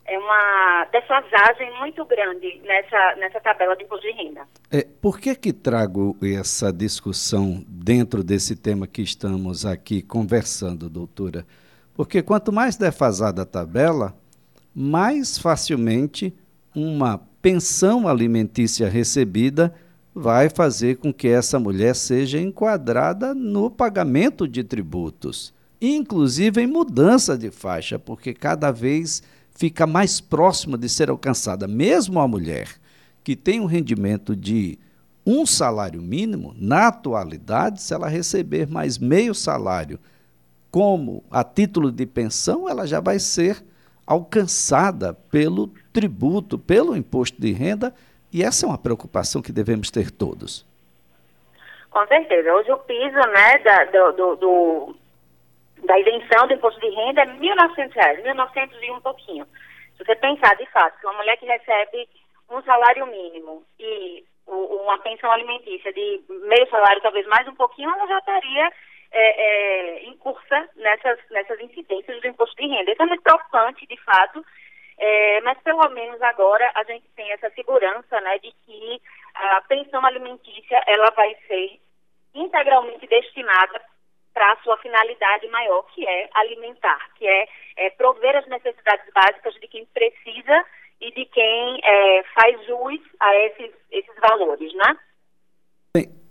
é 0.07 0.19
uma 0.19 0.85
defasagem 0.91 1.79
muito 1.79 2.05
grande 2.05 2.61
nessa, 2.63 3.15
nessa 3.15 3.39
tabela 3.39 3.75
de 3.75 3.83
imposto 3.83 4.05
de 4.05 4.13
renda. 4.13 4.47
É, 4.71 4.85
por 5.01 5.19
que 5.19 5.35
que 5.35 5.51
trago 5.51 6.15
essa 6.21 6.71
discussão 6.71 7.63
dentro 7.67 8.23
desse 8.23 8.55
tema 8.55 8.85
que 8.85 9.01
estamos 9.01 9.65
aqui 9.65 10.03
conversando, 10.03 10.89
doutora? 10.89 11.43
Porque 11.95 12.21
quanto 12.21 12.51
mais 12.51 12.77
defasada 12.77 13.41
a 13.41 13.45
tabela, 13.45 14.13
mais 14.75 15.37
facilmente 15.37 16.33
uma 16.75 17.17
pensão 17.41 18.07
alimentícia 18.07 18.89
recebida 18.89 19.73
vai 20.13 20.49
fazer 20.49 20.97
com 20.97 21.13
que 21.13 21.29
essa 21.29 21.57
mulher 21.57 21.95
seja 21.95 22.39
enquadrada 22.39 23.33
no 23.33 23.71
pagamento 23.71 24.47
de 24.47 24.63
tributos, 24.63 25.53
inclusive 25.79 26.61
em 26.61 26.67
mudança 26.67 27.37
de 27.37 27.49
faixa, 27.51 27.97
porque 27.97 28.33
cada 28.33 28.71
vez 28.71 29.23
fica 29.51 29.87
mais 29.87 30.19
próxima 30.19 30.77
de 30.77 30.89
ser 30.89 31.09
alcançada. 31.09 31.67
Mesmo 31.67 32.19
a 32.19 32.27
mulher 32.27 32.69
que 33.23 33.35
tem 33.35 33.61
um 33.61 33.65
rendimento 33.65 34.35
de 34.35 34.77
um 35.25 35.45
salário 35.45 36.01
mínimo, 36.01 36.53
na 36.57 36.87
atualidade, 36.87 37.81
se 37.81 37.93
ela 37.93 38.07
receber 38.07 38.67
mais 38.67 38.97
meio 38.97 39.33
salário 39.33 39.99
como 40.69 41.23
a 41.31 41.43
título 41.43 41.91
de 41.91 42.05
pensão, 42.05 42.69
ela 42.69 42.85
já 42.85 42.99
vai 42.99 43.17
ser 43.17 43.63
alcançada 44.05 45.13
pelo 45.31 45.67
tributo, 45.91 46.57
pelo 46.59 46.95
imposto 46.95 47.39
de 47.39 47.51
renda, 47.51 47.93
e 48.31 48.43
essa 48.43 48.65
é 48.65 48.69
uma 48.69 48.77
preocupação 48.77 49.41
que 49.41 49.51
devemos 49.51 49.89
ter 49.89 50.11
todos. 50.11 50.65
Com 51.89 52.05
certeza. 52.07 52.53
Hoje 52.53 52.71
o 52.71 52.77
piso 52.79 53.15
né, 53.15 53.57
da, 53.59 54.11
do, 54.11 54.35
do, 54.35 54.95
da 55.85 55.99
isenção 55.99 56.47
do 56.47 56.53
imposto 56.53 56.79
de 56.81 56.89
renda 56.89 57.21
é 57.21 57.25
1.900 57.25 57.91
reais, 57.93 58.23
1.900 58.23 58.69
e 58.81 58.91
um 58.91 58.99
pouquinho. 58.99 59.47
Se 59.97 60.03
você 60.03 60.15
pensar, 60.15 60.55
de 60.57 60.65
fato, 60.71 60.99
que 60.99 61.07
uma 61.07 61.15
mulher 61.15 61.37
que 61.37 61.45
recebe 61.45 62.09
um 62.51 62.61
salário 62.63 63.07
mínimo 63.07 63.63
e 63.79 64.25
uma 64.45 64.97
pensão 64.99 65.31
alimentícia 65.31 65.91
de 65.93 66.21
meio 66.27 66.69
salário, 66.69 67.01
talvez 67.01 67.25
mais 67.27 67.47
um 67.47 67.55
pouquinho, 67.55 67.89
ela 67.89 68.07
já 68.07 68.19
estaria 68.19 68.71
é, 69.15 69.97
é, 69.97 70.03
em 70.03 70.17
cursa 70.17 70.69
nessas, 70.75 71.17
nessas 71.31 71.59
incidências 71.61 72.21
do 72.21 72.27
imposto 72.27 72.55
de 72.57 72.67
renda. 72.67 72.91
Isso 72.91 73.01
é 73.01 73.05
muito 73.05 73.23
preocupante, 73.23 73.87
de 73.87 73.97
fato, 74.01 74.45
é, 74.97 75.41
mas 75.41 75.57
pelo 75.59 75.89
menos 75.89 76.21
agora 76.21 76.69
a 76.75 76.83
gente 76.83 77.07
tem 77.15 77.31
essa 77.31 77.49
segurança 77.51 78.19
né, 78.19 78.37
de 78.39 78.51
que 78.65 79.01
a 79.33 79.61
pensão 79.61 80.05
alimentícia 80.05 80.83
ela 80.85 81.09
vai 81.11 81.33
ser 81.47 81.79
integralmente 82.33 83.07
destinada 83.07 83.81
para 84.33 84.51
a 84.51 84.57
sua 84.57 84.77
finalidade 84.79 85.47
maior, 85.47 85.83
que 85.93 86.05
é 86.05 86.29
alimentar, 86.33 86.99
que 87.15 87.25
é, 87.25 87.47
é, 87.77 87.89
prover 87.91 88.35
as 88.35 88.45
necessidades 88.47 89.05
básicas 89.13 89.53
de 89.55 89.67
quem 89.69 89.85
precisa 89.85 90.65
e 90.99 91.09
de 91.11 91.25
quem 91.25 91.79
é, 91.81 92.23
faz 92.33 92.65
jus 92.65 92.99
a 93.21 93.35
esses, 93.37 93.71
esses 93.91 94.15
valores, 94.19 94.73
né? 94.73 94.97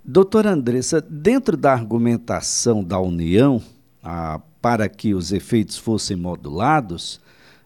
Doutora 0.07 0.51
Andressa, 0.51 1.01
dentro 1.01 1.57
da 1.57 1.73
argumentação 1.73 2.85
da 2.85 3.01
União 3.01 3.59
a, 4.03 4.39
para 4.61 4.87
que 4.87 5.15
os 5.15 5.33
efeitos 5.33 5.79
fossem 5.79 6.15
modulados, 6.15 7.19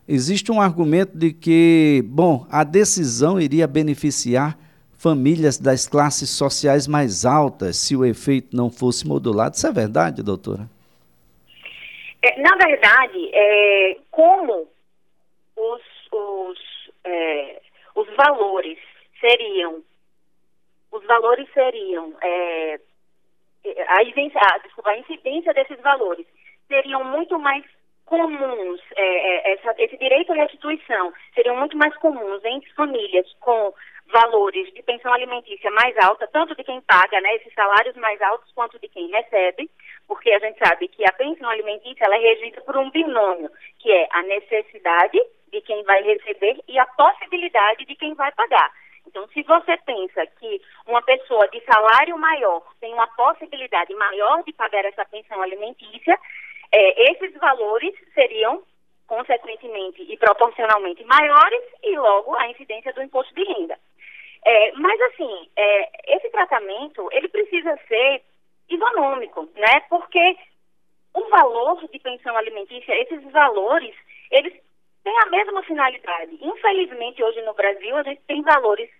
existe 0.07 0.53
um 0.53 0.61
argumento 0.61 1.19
de 1.19 1.33
que, 1.33 2.01
bom, 2.07 2.47
a 2.49 2.63
decisão 2.63 3.41
iria 3.41 3.67
beneficiar 3.67 4.57
famílias 4.93 5.59
das 5.59 5.89
classes 5.89 6.31
sociais 6.31 6.87
mais 6.87 7.25
altas 7.25 7.77
se 7.77 7.97
o 7.97 8.05
efeito 8.05 8.57
não 8.57 8.71
fosse 8.71 9.05
modulado. 9.05 9.57
Isso 9.57 9.67
é 9.67 9.73
verdade, 9.73 10.23
doutora? 10.23 10.71
É, 12.23 12.41
na 12.41 12.55
verdade, 12.57 13.31
é, 13.33 13.97
como 14.13 14.69
os, 15.57 15.83
os, 16.13 16.59
é, 17.05 17.61
os 17.97 18.07
valores 18.17 18.79
seriam, 19.21 19.83
os 20.93 21.05
valores 21.05 21.49
seriam, 21.53 22.15
é, 22.23 22.81
a, 23.89 24.03
incidência, 24.03 24.41
a, 24.41 24.59
desculpa, 24.59 24.91
a 24.91 24.99
incidência 24.99 25.53
desses 25.53 25.79
valores 25.81 26.27
seriam 26.67 27.05
muito 27.05 27.39
mais 27.39 27.65
comuns, 28.05 28.81
é, 28.97 29.03
é, 29.03 29.53
essa, 29.53 29.75
esse 29.79 29.97
direito 29.99 30.33
à 30.33 30.37
restituição 30.37 31.13
seriam 31.35 31.57
muito 31.57 31.77
mais 31.77 31.95
comuns 31.99 32.43
em 32.45 32.61
famílias 32.75 33.31
com 33.41 33.75
valores 34.11 34.73
de 34.73 34.83
pensão 34.83 35.13
alimentícia 35.13 35.71
mais 35.71 35.95
alta, 35.99 36.27
tanto 36.29 36.55
de 36.57 36.65
quem 36.65 36.81
paga, 36.81 37.21
né, 37.21 37.37
esses 37.37 37.53
salários 37.53 37.95
mais 37.97 38.21
altos, 38.23 38.51
quanto 38.53 38.79
de 38.79 38.89
quem 38.89 39.09
recebe, 39.09 39.71
porque 40.07 40.31
a 40.31 40.39
gente 40.39 40.59
sabe 40.59 40.89
que 40.89 41.05
a 41.05 41.13
pensão 41.13 41.49
alimentícia 41.51 42.05
ela 42.05 42.17
é 42.17 42.19
regida 42.19 42.63
por 42.63 42.77
um 42.79 42.91
binômio, 42.91 43.51
que 43.79 43.93
é 43.93 44.09
a 44.11 44.23
necessidade 44.23 45.21
de 45.53 45.61
quem 45.61 45.83
vai 45.85 46.03
receber 46.03 46.59
e 46.67 46.79
a 46.79 46.87
possibilidade 46.87 47.85
de 47.85 47.95
quem 47.95 48.15
vai 48.15 48.33
pagar. 48.33 48.71
Então, 49.09 49.27
se 49.29 49.43
você 49.43 49.77
pensa 49.79 50.27
que 50.39 50.61
uma 50.87 51.01
pessoa 51.01 51.49
de 51.49 51.61
salário 51.65 52.19
maior 52.19 52.63
tem 52.79 52.93
uma 52.93 53.07
possibilidade 53.07 53.95
maior 53.95 54.45
de 54.45 54.53
pagar 54.53 54.85
essa 54.85 55.05
pensão 55.07 55.41
alimentícia, 55.41 56.19
é, 56.71 57.13
esses 57.13 57.33
valores 57.39 57.95
seriam 58.13 58.63
consequentemente 59.07 60.03
e 60.03 60.17
proporcionalmente 60.19 61.03
maiores 61.05 61.63
e 61.83 61.97
logo 61.97 62.35
a 62.37 62.51
incidência 62.51 62.93
do 62.93 63.03
imposto 63.03 63.35
de 63.35 63.43
renda. 63.45 63.79
É, 64.45 64.73
mas 64.73 65.01
assim, 65.01 65.49
é, 65.57 66.17
esse 66.17 66.29
tratamento 66.31 67.09
ele 67.13 67.29
precisa 67.29 67.79
ser 67.89 68.23
isonômico, 68.69 69.49
né? 69.57 69.81
Porque 69.89 70.37
o 71.15 71.27
valor 71.31 71.89
de 71.89 71.99
pensão 71.99 72.37
alimentícia, 72.37 72.93
esses 73.01 73.23
valores, 73.33 73.95
eles 74.31 74.53
têm 75.03 75.19
a 75.21 75.31
mesma 75.31 75.63
finalidade. 75.63 76.39
Infelizmente, 76.43 77.25
hoje 77.25 77.41
no 77.43 77.55
Brasil, 77.55 77.97
a 77.97 78.03
gente 78.03 78.21
tem 78.27 78.43
valores 78.43 78.91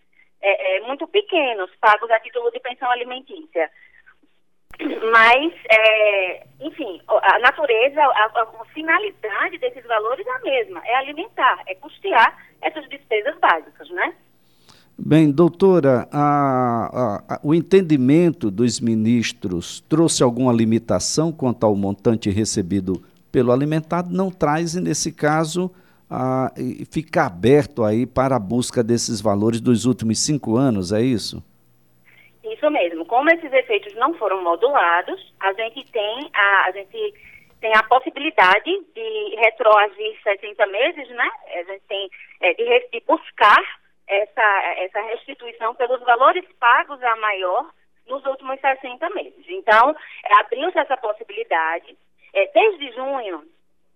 é, 0.41 0.77
é 0.77 0.81
muito 0.87 1.07
pequenos 1.09 1.71
pagos 1.81 2.11
a 2.11 2.21
título 2.21 2.51
de 2.51 2.61
pensão 2.61 2.91
alimentícia. 2.91 3.71
Mas, 5.11 5.53
é, 5.71 6.47
enfim, 6.61 7.01
a 7.09 7.39
natureza, 7.41 8.01
a, 8.01 8.31
a, 8.61 8.65
finalidade 8.73 9.59
desses 9.59 9.85
valores 9.85 10.25
é 10.25 10.31
a 10.31 10.39
mesma, 10.39 10.81
é 10.85 10.95
alimentar, 10.95 11.63
é 11.67 11.75
custear 11.75 12.37
essas 12.63 12.89
despesas 12.89 13.37
básicas, 13.39 13.91
né? 13.91 14.15
Bem, 14.97 15.31
doutora, 15.31 16.09
a, 16.13 17.25
a, 17.29 17.41
o 17.43 17.55
entendimento 17.55 18.51
dos 18.51 18.81
ministros 18.81 19.81
trouxe 19.89 20.23
alguma 20.23 20.53
limitação 20.53 21.33
quanto 21.33 21.65
ao 21.65 21.75
montante 21.75 22.31
recebido 22.31 23.03
pelo 23.31 23.53
alimentado? 23.53 24.11
Não 24.13 24.31
traz, 24.31 24.75
e 24.75 24.81
nesse 24.81 25.13
caso, 25.13 25.73
a, 26.11 26.51
fica 26.91 27.27
aberto 27.27 27.85
aí 27.85 28.07
para 28.07 28.37
a 28.37 28.41
busca 28.41 28.83
desses 28.83 29.21
valores 29.21 29.61
dos 29.61 29.85
últimos 29.85 30.19
cinco 30.25 30.57
anos, 30.57 30.93
é 30.93 31.01
isso? 31.01 31.43
Isso 32.45 32.71
mesmo. 32.71 33.05
Como 33.05 33.31
esses 33.31 33.53
efeitos 33.53 33.95
não 33.97 34.15
foram 34.15 34.43
modulados, 34.43 35.35
a 35.41 35.53
gente 35.53 35.85
tem 35.93 36.31
a, 36.33 36.65
a 36.67 36.73
gente 36.73 37.15
tem 37.61 37.75
a 37.75 37.83
possibilidade 37.83 38.71
de 38.95 39.37
retroagir 39.37 40.17
60 40.23 40.67
meses, 40.67 41.09
né? 41.11 41.29
A 41.55 41.63
gente 41.65 41.83
tem 41.89 42.09
é, 42.41 42.55
de, 42.55 42.89
de 42.93 43.05
buscar 43.07 43.63
essa, 44.07 44.75
essa 44.79 45.01
restituição 45.03 45.75
pelos 45.75 46.01
valores 46.01 46.45
pagos 46.59 47.03
a 47.03 47.17
maior 47.17 47.69
nos 48.07 48.25
últimos 48.25 48.59
60 48.61 49.11
meses. 49.11 49.45
Então, 49.49 49.95
abriu-se 50.39 50.79
essa 50.79 50.97
possibilidade. 50.97 51.97
É, 52.33 52.47
desde 52.53 52.93
junho, 52.93 53.45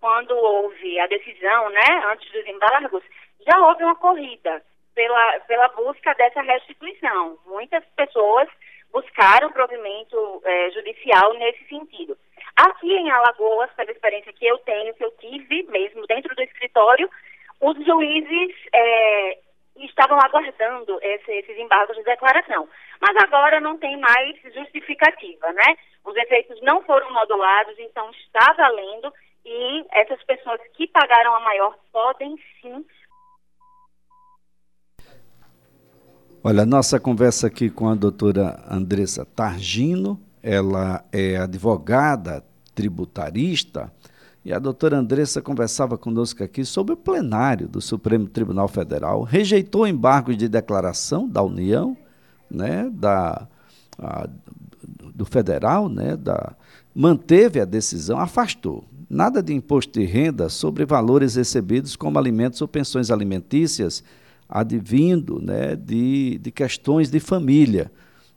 quando 0.02 0.37
houve 0.37 0.99
a 0.99 1.06
decisão, 1.06 1.71
né, 1.71 2.02
antes 2.06 2.28
dos 2.32 2.44
embargos, 2.44 3.04
já 3.47 3.56
houve 3.64 3.85
uma 3.85 3.94
corrida 3.94 4.61
pela, 4.97 5.38
pela 5.47 5.68
busca 5.68 6.12
dessa 6.14 6.42
restituição. 6.42 7.38
Muitas 7.47 7.85
pessoas 7.94 8.49
buscaram 8.92 9.52
provimento 9.52 10.42
é, 10.44 10.71
judicial 10.73 11.35
nesse 11.35 11.64
sentido. 11.68 12.18
Aqui 12.56 12.92
em 12.92 13.12
Alagoas, 13.12 13.71
pela 13.76 13.92
experiência 13.92 14.32
que 14.32 14.44
eu 14.44 14.59
tenho, 14.59 14.92
que 14.94 15.04
eu 15.04 15.12
tive 15.12 15.62
mesmo 15.71 16.04
dentro 16.09 16.35
do 16.35 16.42
escritório, 16.42 17.09
os 17.61 17.76
juízes 17.87 18.56
é, 18.75 19.38
estavam 19.76 20.18
aguardando 20.18 20.99
esse, 21.00 21.30
esses 21.30 21.56
embargos 21.59 21.97
de 21.97 22.02
declaração. 22.02 22.68
Mas 23.00 23.16
agora 23.23 23.61
não 23.61 23.78
tem 23.78 23.97
mais 23.99 24.37
justificativa, 24.52 25.52
né? 25.52 25.76
Os 26.04 26.16
efeitos 26.16 26.61
não 26.61 26.82
foram 26.82 27.12
modulados, 27.12 27.78
então 27.78 28.11
está 28.11 28.52
valendo 28.54 29.14
e 29.45 29.85
essas 29.93 30.23
pessoas 30.25 30.61
que 30.75 30.87
pagaram 30.89 31.35
a 31.35 31.41
maior 31.41 31.77
podem 31.93 32.37
sim. 32.61 32.85
Olha, 36.45 36.67
nossa 36.67 36.99
conversa 36.99 37.47
aqui 37.47 37.71
com 37.71 37.89
a 37.89 37.95
doutora 37.95 38.65
Andressa 38.69 39.25
Targino, 39.25 40.21
ela 40.43 41.05
é 41.13 41.37
advogada 41.37 42.45
tributarista, 42.75 43.93
e 44.45 44.53
a 44.53 44.59
doutora 44.59 44.97
Andressa 44.97 45.41
conversava 45.41 45.97
conosco 45.97 46.43
aqui 46.43 46.65
sobre 46.65 46.95
o 46.95 46.97
plenário 46.97 47.69
do 47.69 47.81
Supremo 47.81 48.27
Tribunal 48.27 48.67
Federal, 48.67 49.23
rejeitou 49.23 49.87
embargos 49.87 50.37
de 50.37 50.49
declaração 50.49 51.29
da 51.29 51.43
União, 51.43 51.97
né, 52.51 52.91
da, 52.93 53.47
a, 53.97 54.29
do 55.15 55.25
federal, 55.25 55.89
né, 55.89 56.17
da, 56.17 56.57
manteve 56.93 57.61
a 57.61 57.65
decisão, 57.65 58.19
afastou. 58.19 58.85
Nada 59.12 59.42
de 59.42 59.52
imposto 59.52 60.00
de 60.00 60.07
renda 60.07 60.49
sobre 60.49 60.87
valores 60.87 61.35
recebidos 61.35 61.95
como 61.97 62.19
alimentos 62.19 62.62
ou 62.62 62.66
pensões 62.66 63.11
alimentícias, 63.11 64.02
advindo 64.49 65.38
né, 65.38 65.76
de, 65.76 66.38
de 66.38 66.50
questões 66.50 67.11
de 67.11 67.21
família. 67.21 67.92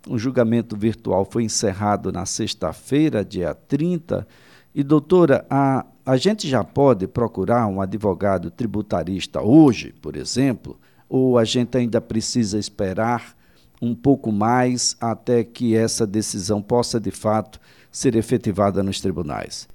O 0.06 0.18
julgamento 0.18 0.76
virtual 0.76 1.26
foi 1.32 1.46
encerrado 1.46 2.12
na 2.12 2.26
sexta-feira, 2.26 3.24
dia 3.24 3.56
30. 3.56 4.28
E, 4.76 4.84
doutora, 4.84 5.46
a, 5.50 5.86
a 6.06 6.18
gente 6.18 6.46
já 6.46 6.62
pode 6.62 7.08
procurar 7.08 7.68
um 7.68 7.80
advogado 7.80 8.52
tributarista 8.52 9.42
hoje, 9.42 9.96
por 10.02 10.18
exemplo, 10.18 10.78
ou 11.08 11.38
a 11.38 11.46
gente 11.46 11.78
ainda 11.78 12.02
precisa 12.02 12.60
esperar 12.60 13.34
um 13.82 13.96
pouco 13.96 14.30
mais 14.30 14.98
até 15.00 15.42
que 15.42 15.74
essa 15.74 16.06
decisão 16.06 16.62
possa, 16.62 17.00
de 17.00 17.12
fato, 17.12 17.62
ser 17.90 18.14
efetivada 18.18 18.84
nos 18.84 19.00
tribunais? 19.00 19.74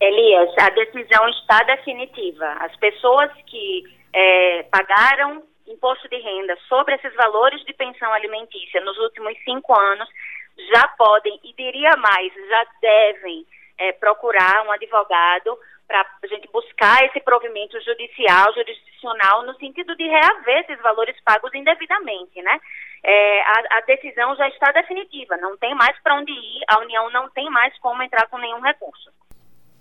Elias, 0.00 0.50
a 0.58 0.70
decisão 0.70 1.28
está 1.28 1.62
definitiva. 1.64 2.46
As 2.60 2.74
pessoas 2.76 3.30
que 3.46 3.82
é, 4.12 4.62
pagaram 4.64 5.42
imposto 5.66 6.08
de 6.08 6.16
renda 6.16 6.56
sobre 6.68 6.94
esses 6.94 7.14
valores 7.14 7.62
de 7.64 7.72
pensão 7.74 8.12
alimentícia 8.12 8.80
nos 8.80 8.96
últimos 8.98 9.36
cinco 9.44 9.78
anos 9.78 10.08
já 10.72 10.88
podem, 10.96 11.38
e 11.44 11.52
diria 11.52 11.96
mais, 11.96 12.32
já 12.34 12.66
devem 12.80 13.46
é, 13.78 13.92
procurar 13.92 14.66
um 14.66 14.72
advogado 14.72 15.58
para 15.86 16.00
a 16.00 16.26
gente 16.26 16.48
buscar 16.52 17.02
esse 17.06 17.20
provimento 17.20 17.80
judicial, 17.80 18.52
jurisdicional, 18.52 19.42
no 19.44 19.54
sentido 19.54 19.96
de 19.96 20.06
reaver 20.06 20.58
esses 20.58 20.78
valores 20.82 21.16
pagos 21.24 21.54
indevidamente, 21.54 22.42
né? 22.42 22.60
É, 23.02 23.40
a, 23.40 23.78
a, 23.78 23.80
decisão 23.82 24.34
já 24.36 24.48
está 24.48 24.72
definitiva, 24.72 25.36
não 25.36 25.56
tem 25.56 25.74
mais 25.74 25.96
para 26.02 26.16
onde 26.16 26.32
ir, 26.32 26.60
a 26.68 26.80
União 26.80 27.08
não 27.10 27.30
tem 27.30 27.48
mais 27.48 27.76
como 27.78 28.02
entrar 28.02 28.26
com 28.26 28.36
nenhum 28.38 28.60
recurso. 28.60 29.10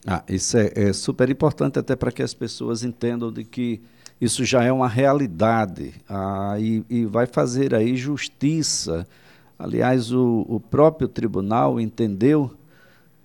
Ah, 0.10 0.24
isso 0.30 0.58
é, 0.58 0.72
é 0.74 0.94
super 0.94 1.30
importante 1.30 1.78
até 1.78 1.94
para 1.94 2.14
que 2.14 2.24
as 2.24 2.34
pessoas 2.34 2.82
entendam 2.82 3.30
de 3.30 3.44
que 3.44 3.82
isso 4.22 4.46
já 4.46 4.64
é 4.64 4.72
uma 4.72 4.88
realidade 4.88 5.96
ah, 6.08 6.56
e, 6.58 6.82
e 6.90 7.06
vai 7.06 7.26
fazer 7.26 7.76
aí 7.76 7.98
justiça. 7.98 9.06
Aliás, 9.60 10.14
o, 10.14 10.46
o 10.48 10.62
próprio 10.62 11.10
tribunal 11.10 11.78
entendeu 11.78 12.50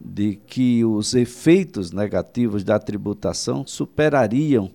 de 0.01 0.35
que 0.45 0.85
os 0.85 1.15
efeitos 1.15 1.93
negativos 1.93 2.65
da 2.65 2.81
tributação 2.81 3.65
superariam 3.65 4.69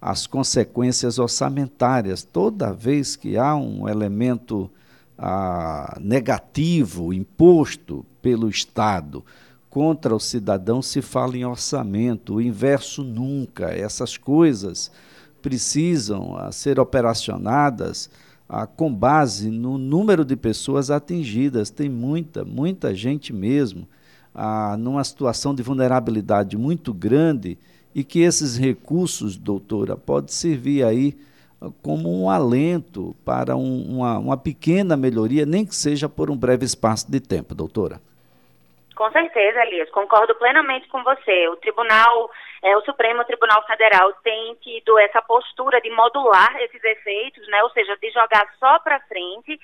as 0.00 0.28
consequências 0.28 1.18
orçamentárias. 1.18 2.22
Toda 2.22 2.72
vez 2.72 3.16
que 3.16 3.36
há 3.36 3.56
um 3.56 3.88
elemento 3.88 4.70
ah, 5.18 5.98
negativo 6.00 7.12
imposto 7.12 8.06
pelo 8.22 8.48
Estado 8.48 9.24
contra 9.70 10.14
o 10.14 10.20
cidadão, 10.20 10.80
se 10.80 11.02
fala 11.02 11.36
em 11.36 11.44
orçamento, 11.44 12.34
o 12.34 12.40
inverso 12.40 13.04
nunca. 13.04 13.66
Essas 13.66 14.16
coisas 14.16 14.90
precisam 15.42 16.36
ah, 16.36 16.50
ser 16.50 16.80
operacionadas 16.80 18.10
ah, 18.48 18.66
com 18.66 18.92
base 18.92 19.50
no 19.50 19.76
número 19.76 20.24
de 20.24 20.36
pessoas 20.36 20.90
atingidas. 20.90 21.70
Tem 21.70 21.88
muita, 21.88 22.44
muita 22.44 22.94
gente 22.94 23.32
mesmo 23.32 23.86
ah, 24.34 24.76
numa 24.78 25.04
situação 25.04 25.54
de 25.54 25.62
vulnerabilidade 25.62 26.56
muito 26.56 26.92
grande 26.94 27.58
e 27.94 28.02
que 28.02 28.20
esses 28.20 28.56
recursos, 28.56 29.36
doutora, 29.36 29.96
pode 29.96 30.32
servir 30.32 30.84
aí 30.84 31.16
como 31.82 32.22
um 32.22 32.30
alento 32.30 33.16
para 33.24 33.56
um, 33.56 33.96
uma, 33.96 34.18
uma 34.18 34.36
pequena 34.36 34.96
melhoria, 34.96 35.44
nem 35.44 35.64
que 35.66 35.74
seja 35.74 36.08
por 36.08 36.30
um 36.30 36.36
breve 36.36 36.64
espaço 36.64 37.10
de 37.10 37.18
tempo, 37.18 37.54
doutora. 37.54 38.00
Com 38.98 39.12
certeza, 39.12 39.62
Elias, 39.62 39.88
concordo 39.90 40.34
plenamente 40.34 40.88
com 40.88 41.04
você. 41.04 41.46
O 41.50 41.56
Tribunal, 41.58 42.28
é, 42.60 42.76
o 42.76 42.80
Supremo 42.80 43.24
Tribunal 43.24 43.64
Federal 43.64 44.12
tem 44.24 44.56
tido 44.56 44.98
essa 44.98 45.22
postura 45.22 45.80
de 45.80 45.88
modular 45.88 46.60
esses 46.62 46.82
efeitos, 46.82 47.46
né? 47.46 47.62
Ou 47.62 47.70
seja, 47.70 47.96
de 47.96 48.10
jogar 48.10 48.52
só 48.58 48.80
para 48.80 48.98
frente 49.02 49.56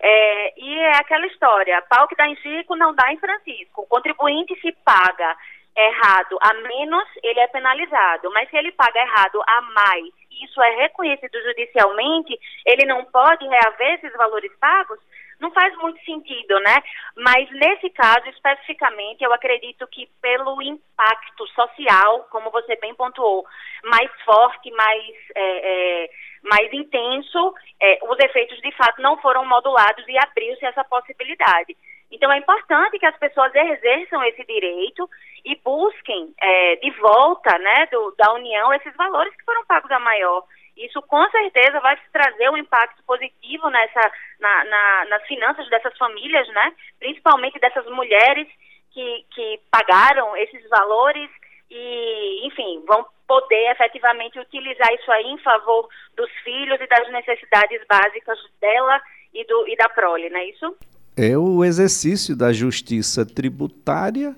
é, 0.00 0.54
e 0.56 0.78
é 0.78 0.96
aquela 0.96 1.26
história, 1.26 1.82
pau 1.82 2.08
que 2.08 2.16
dá 2.16 2.26
em 2.28 2.36
Chico 2.36 2.74
não 2.76 2.94
dá 2.94 3.12
em 3.12 3.18
Francisco. 3.18 3.82
O 3.82 3.86
contribuinte 3.86 4.58
se 4.58 4.72
paga 4.82 5.36
errado 5.76 6.38
a 6.40 6.54
menos, 6.54 7.04
ele 7.22 7.40
é 7.40 7.46
penalizado. 7.46 8.30
Mas 8.32 8.48
se 8.48 8.56
ele 8.56 8.72
paga 8.72 9.00
errado 9.00 9.42
a 9.46 9.60
mais, 9.60 10.14
isso 10.30 10.62
é 10.62 10.70
reconhecido 10.76 11.38
judicialmente, 11.42 12.38
ele 12.64 12.86
não 12.86 13.04
pode 13.04 13.46
reaver 13.46 13.96
esses 13.96 14.12
valores 14.14 14.50
pagos, 14.58 14.98
não 15.40 15.50
faz 15.52 15.74
muito 15.76 16.02
sentido, 16.04 16.58
né? 16.60 16.76
Mas 17.16 17.50
nesse 17.50 17.90
caso, 17.90 18.28
especificamente, 18.28 19.22
eu 19.22 19.32
acredito 19.32 19.86
que 19.86 20.08
pelo 20.20 20.60
impacto 20.62 21.46
social, 21.48 22.26
como 22.30 22.50
você 22.50 22.76
bem 22.76 22.94
pontuou, 22.94 23.46
mais 23.84 24.10
forte, 24.24 24.70
mais, 24.72 25.14
é, 25.34 26.04
é, 26.04 26.10
mais 26.42 26.72
intenso, 26.72 27.54
é, 27.80 27.98
os 28.02 28.18
efeitos 28.18 28.58
de 28.60 28.72
fato 28.72 29.00
não 29.00 29.16
foram 29.18 29.44
modulados 29.44 30.04
e 30.08 30.18
abriu-se 30.18 30.64
essa 30.64 30.84
possibilidade. 30.84 31.76
Então 32.10 32.32
é 32.32 32.38
importante 32.38 32.98
que 32.98 33.06
as 33.06 33.16
pessoas 33.18 33.54
exerçam 33.54 34.22
esse 34.24 34.44
direito 34.44 35.08
e 35.44 35.54
busquem 35.56 36.34
é, 36.40 36.76
de 36.76 36.90
volta 36.92 37.56
né, 37.58 37.86
do, 37.92 38.14
da 38.16 38.32
União 38.32 38.72
esses 38.72 38.94
valores 38.96 39.34
que 39.36 39.44
foram 39.44 39.64
pagos 39.66 39.90
a 39.90 39.98
maior. 39.98 40.42
Isso 40.78 41.02
com 41.02 41.28
certeza 41.30 41.80
vai 41.80 41.98
trazer 42.12 42.48
um 42.50 42.56
impacto 42.56 43.02
positivo 43.04 43.68
nessa, 43.68 44.12
na, 44.38 44.64
na, 44.64 45.04
nas 45.06 45.26
finanças 45.26 45.68
dessas 45.68 45.96
famílias, 45.98 46.46
né? 46.48 46.72
principalmente 46.98 47.58
dessas 47.58 47.84
mulheres 47.86 48.46
que, 48.92 49.24
que 49.34 49.60
pagaram 49.70 50.36
esses 50.36 50.68
valores 50.68 51.28
e, 51.68 52.46
enfim, 52.46 52.82
vão 52.86 53.04
poder 53.26 53.72
efetivamente 53.72 54.38
utilizar 54.38 54.88
isso 54.94 55.10
aí 55.10 55.26
em 55.26 55.38
favor 55.38 55.88
dos 56.16 56.30
filhos 56.44 56.80
e 56.80 56.86
das 56.86 57.10
necessidades 57.12 57.82
básicas 57.88 58.38
dela 58.60 59.00
e, 59.34 59.44
do, 59.44 59.68
e 59.68 59.76
da 59.76 59.88
prole, 59.88 60.30
não 60.30 60.38
é 60.38 60.46
isso? 60.46 60.76
É 61.16 61.36
o 61.36 61.64
exercício 61.64 62.36
da 62.36 62.52
justiça 62.52 63.26
tributária 63.26 64.36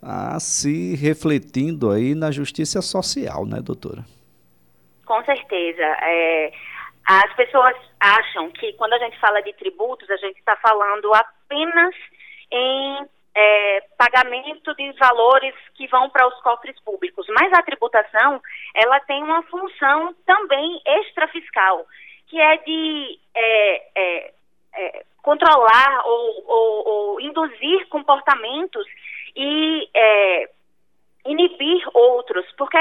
a 0.00 0.40
se 0.40 0.96
refletindo 0.96 1.90
aí 1.90 2.14
na 2.14 2.30
justiça 2.30 2.82
social, 2.82 3.46
né, 3.46 3.60
doutora? 3.60 4.04
Com 5.12 5.22
certeza. 5.26 5.84
É, 6.00 6.50
as 7.06 7.34
pessoas 7.34 7.76
acham 8.00 8.50
que 8.50 8.72
quando 8.72 8.94
a 8.94 8.98
gente 8.98 9.20
fala 9.20 9.42
de 9.42 9.52
tributos, 9.52 10.10
a 10.10 10.16
gente 10.16 10.38
está 10.38 10.56
falando 10.56 11.12
apenas 11.12 11.94
em 12.50 13.06
é, 13.34 13.84
pagamento 13.98 14.74
de 14.74 14.90
valores 14.92 15.54
que 15.74 15.86
vão 15.88 16.08
para 16.08 16.26
os 16.26 16.40
cofres 16.40 16.80
públicos. 16.80 17.26
Mas 17.38 17.52
a 17.52 17.62
tributação, 17.62 18.40
ela 18.74 19.00
tem 19.00 19.22
uma 19.22 19.42
função 19.42 20.14
também 20.24 20.80
extrafiscal, 20.86 21.84
que 22.28 22.40
é 22.40 22.56
de 22.56 23.18
é, 23.34 23.82
é, 23.94 24.32
é 24.76 25.04
controlar 25.22 26.06
ou, 26.06 26.44
ou, 26.46 26.88
ou, 26.88 27.20
induzir 27.20 27.86
comportamentos 27.90 28.86
e 29.36 29.90
é, 29.94 30.48
inibir 31.26 31.86
outros. 31.92 32.50
Porque 32.56 32.78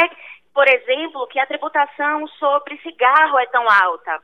por 0.53 0.67
exemplo, 0.67 1.27
que 1.27 1.39
a 1.39 1.45
tributação 1.45 2.27
sobre 2.27 2.77
cigarro 2.79 3.39
é 3.39 3.45
tão 3.47 3.63
alta? 3.69 4.21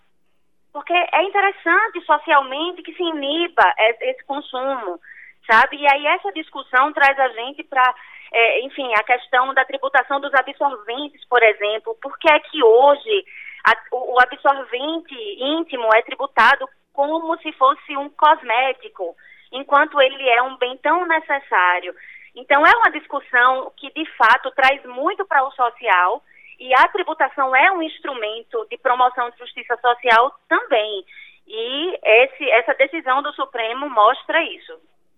Porque 0.74 0.94
é 0.94 1.24
interessante 1.24 2.02
socialmente 2.06 2.84
que 2.84 2.94
se 2.94 3.02
iniba 3.02 3.64
esse 4.02 4.24
consumo, 4.26 5.00
sabe? 5.50 5.78
E 5.78 5.88
aí 5.92 6.06
essa 6.08 6.32
discussão 6.34 6.92
traz 6.94 7.18
a 7.18 7.30
gente 7.30 7.64
para, 7.64 7.96
é, 8.34 8.62
enfim, 8.62 8.94
a 8.96 9.04
questão 9.04 9.54
da 9.54 9.66
tributação 9.66 10.20
dos 10.20 10.34
absorventes, 10.34 11.26
por 11.26 11.42
exemplo. 11.42 11.98
Por 12.02 12.18
que 12.20 12.30
é 12.32 12.40
que 12.40 12.62
hoje 12.62 13.26
a, 13.66 13.74
o 13.96 14.20
absorvente 14.22 15.16
íntimo 15.40 15.88
é 15.96 16.02
tributado 16.02 16.68
como 16.94 17.38
se 17.38 17.52
fosse 17.54 17.96
um 17.96 18.10
cosmético, 18.10 19.16
enquanto 19.52 20.00
ele 20.02 20.30
é 20.30 20.42
um 20.44 20.58
bem 20.58 20.78
tão 20.78 21.06
necessário? 21.08 21.96
Então, 22.38 22.64
é 22.64 22.72
uma 22.78 22.92
discussão 22.92 23.72
que, 23.76 23.92
de 23.92 24.06
fato, 24.16 24.52
traz 24.52 24.86
muito 24.86 25.26
para 25.26 25.44
o 25.44 25.52
social 25.52 26.24
E 26.60 26.74
a 26.74 26.88
tributação 26.88 27.56
é 27.56 27.72
um 27.72 27.82
instrumento 27.82 28.66
de 28.70 28.78
promoção 28.78 29.30
de 29.32 29.38
justiça 29.38 29.76
social 29.78 30.34
também. 30.48 31.04
E 31.48 32.00
esse, 32.04 32.50
essa 32.52 32.74
decisão 32.74 33.22
do 33.22 33.32
Supremo 33.34 33.90
mostra 33.90 34.42
isso, 34.44 34.74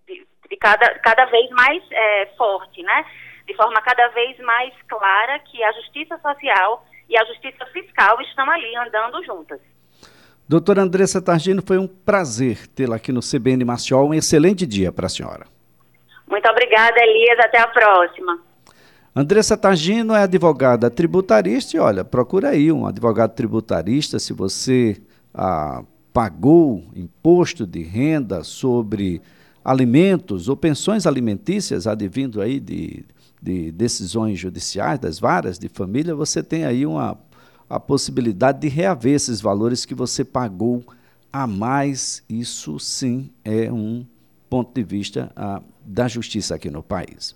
de, 0.08 0.26
de 0.50 0.58
cada, 0.58 1.00
cada 1.00 1.26
vez 1.26 1.50
mais 1.52 1.84
é, 1.92 2.26
forte, 2.38 2.84
né? 2.84 3.06
De 3.48 3.56
forma 3.56 3.82
cada 3.82 4.08
vez 4.10 4.38
mais 4.40 4.74
clara 4.88 5.40
que 5.40 5.64
a 5.64 5.72
justiça 5.74 6.18
social 6.20 6.86
e 7.08 7.18
a 7.18 7.26
justiça 7.26 7.66
fiscal 7.68 8.22
estão 8.22 8.50
ali 8.50 8.76
andando 8.76 9.24
juntas. 9.24 9.60
Doutora 10.48 10.82
Andressa 10.82 11.24
Targino, 11.24 11.62
foi 11.66 11.78
um 11.78 11.88
prazer 11.88 12.68
tê-la 12.68 12.98
aqui 12.98 13.12
no 13.12 13.22
CBN 13.22 13.64
Maceió. 13.64 14.04
Um 14.04 14.14
excelente 14.14 14.66
dia 14.68 14.92
para 14.92 15.06
a 15.08 15.10
senhora. 15.10 15.59
Muito 16.30 16.48
obrigada, 16.48 16.96
Elias. 17.02 17.40
Até 17.40 17.60
a 17.60 17.68
próxima. 17.68 18.40
Andressa 19.16 19.58
Targino 19.58 20.14
é 20.14 20.24
advogada 20.24 20.90
tributarista 20.90 21.76
e 21.76 21.80
olha, 21.80 22.06
procura 22.06 22.50
aí 22.50 22.72
um 22.72 22.86
advogado 22.86 23.34
tributarista 23.34 24.20
se 24.20 24.32
você 24.32 25.02
ah, 25.34 25.84
pagou 26.14 26.86
imposto 26.96 27.66
de 27.66 27.82
renda 27.82 28.44
sobre 28.44 29.22
alimentos 29.66 30.48
ou 30.48 30.56
pensões 30.56 31.06
alimentícias 31.06 31.88
advindo 31.88 32.40
aí 32.40 32.60
de, 32.60 33.04
de 33.42 33.72
decisões 33.72 34.40
judiciais 34.40 35.00
das 35.00 35.20
varas 35.20 35.58
de 35.58 35.68
família, 35.68 36.16
você 36.16 36.42
tem 36.44 36.64
aí 36.64 36.86
uma, 36.86 37.18
a 37.70 37.80
possibilidade 37.80 38.60
de 38.62 38.68
reaver 38.68 39.16
esses 39.16 39.42
valores 39.42 39.86
que 39.86 39.96
você 39.96 40.24
pagou 40.24 40.84
a 41.34 41.46
mais. 41.46 42.24
Isso 42.30 42.80
sim 42.80 43.30
é 43.44 43.72
um 43.72 44.06
ponto 44.50 44.74
de 44.74 44.84
vista 44.84 45.32
da 45.86 46.08
justiça 46.08 46.56
aqui 46.56 46.70
no 46.70 46.82
país. 46.82 47.36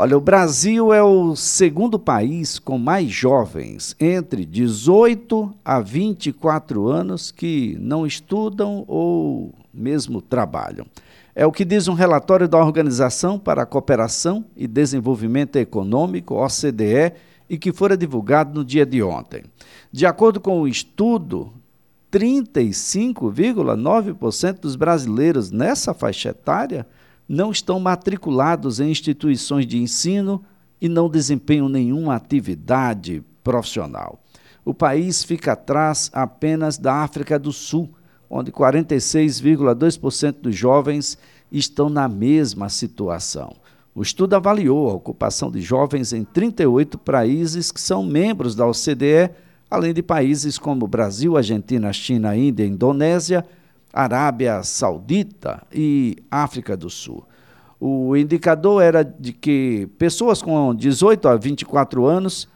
Olha, 0.00 0.16
o 0.16 0.20
Brasil 0.20 0.92
é 0.92 1.02
o 1.02 1.34
segundo 1.34 1.98
país 1.98 2.58
com 2.58 2.78
mais 2.78 3.10
jovens 3.10 3.96
entre 3.98 4.46
18 4.46 5.52
a 5.64 5.80
24 5.80 6.86
anos 6.86 7.32
que 7.32 7.76
não 7.80 8.06
estudam 8.06 8.84
ou 8.86 9.52
mesmo 9.74 10.22
trabalham. 10.22 10.86
É 11.34 11.44
o 11.44 11.50
que 11.50 11.64
diz 11.64 11.88
um 11.88 11.94
relatório 11.94 12.46
da 12.46 12.58
Organização 12.58 13.40
para 13.40 13.62
a 13.62 13.66
Cooperação 13.66 14.44
e 14.56 14.68
Desenvolvimento 14.68 15.56
Econômico, 15.56 16.34
OCDE, 16.34 17.12
e 17.50 17.58
que 17.58 17.72
fora 17.72 17.96
divulgado 17.96 18.54
no 18.54 18.64
dia 18.64 18.86
de 18.86 19.02
ontem. 19.02 19.42
De 19.90 20.06
acordo 20.06 20.38
com 20.38 20.60
o 20.60 20.68
estudo, 20.68 21.52
35,9% 22.10 24.60
dos 24.60 24.76
brasileiros 24.76 25.50
nessa 25.50 25.92
faixa 25.92 26.30
etária 26.30 26.86
não 27.28 27.50
estão 27.50 27.78
matriculados 27.78 28.80
em 28.80 28.90
instituições 28.90 29.66
de 29.66 29.76
ensino 29.78 30.42
e 30.80 30.88
não 30.88 31.10
desempenham 31.10 31.68
nenhuma 31.68 32.14
atividade 32.14 33.22
profissional. 33.44 34.18
O 34.64 34.72
país 34.72 35.22
fica 35.22 35.52
atrás 35.52 36.10
apenas 36.12 36.78
da 36.78 36.94
África 36.96 37.38
do 37.38 37.52
Sul, 37.52 37.90
onde 38.30 38.52
46,2% 38.52 40.36
dos 40.42 40.56
jovens 40.56 41.18
estão 41.50 41.88
na 41.88 42.08
mesma 42.08 42.68
situação. 42.68 43.56
O 43.94 44.02
estudo 44.02 44.34
avaliou 44.34 44.90
a 44.90 44.94
ocupação 44.94 45.50
de 45.50 45.60
jovens 45.60 46.12
em 46.12 46.22
38 46.22 46.98
países 46.98 47.72
que 47.72 47.80
são 47.80 48.04
membros 48.04 48.54
da 48.54 48.66
OCDE, 48.66 49.30
além 49.70 49.92
de 49.92 50.02
países 50.02 50.58
como 50.58 50.86
Brasil, 50.86 51.36
Argentina, 51.36 51.92
China, 51.92 52.36
Índia, 52.36 52.66
Indonésia 52.66 53.44
Arábia 53.92 54.62
Saudita 54.62 55.66
e 55.72 56.16
África 56.30 56.76
do 56.76 56.90
Sul. 56.90 57.24
O 57.80 58.16
indicador 58.16 58.82
era 58.82 59.02
de 59.02 59.32
que 59.32 59.88
pessoas 59.98 60.42
com 60.42 60.74
18 60.74 61.28
a 61.28 61.36
24 61.36 62.04
anos 62.04 62.48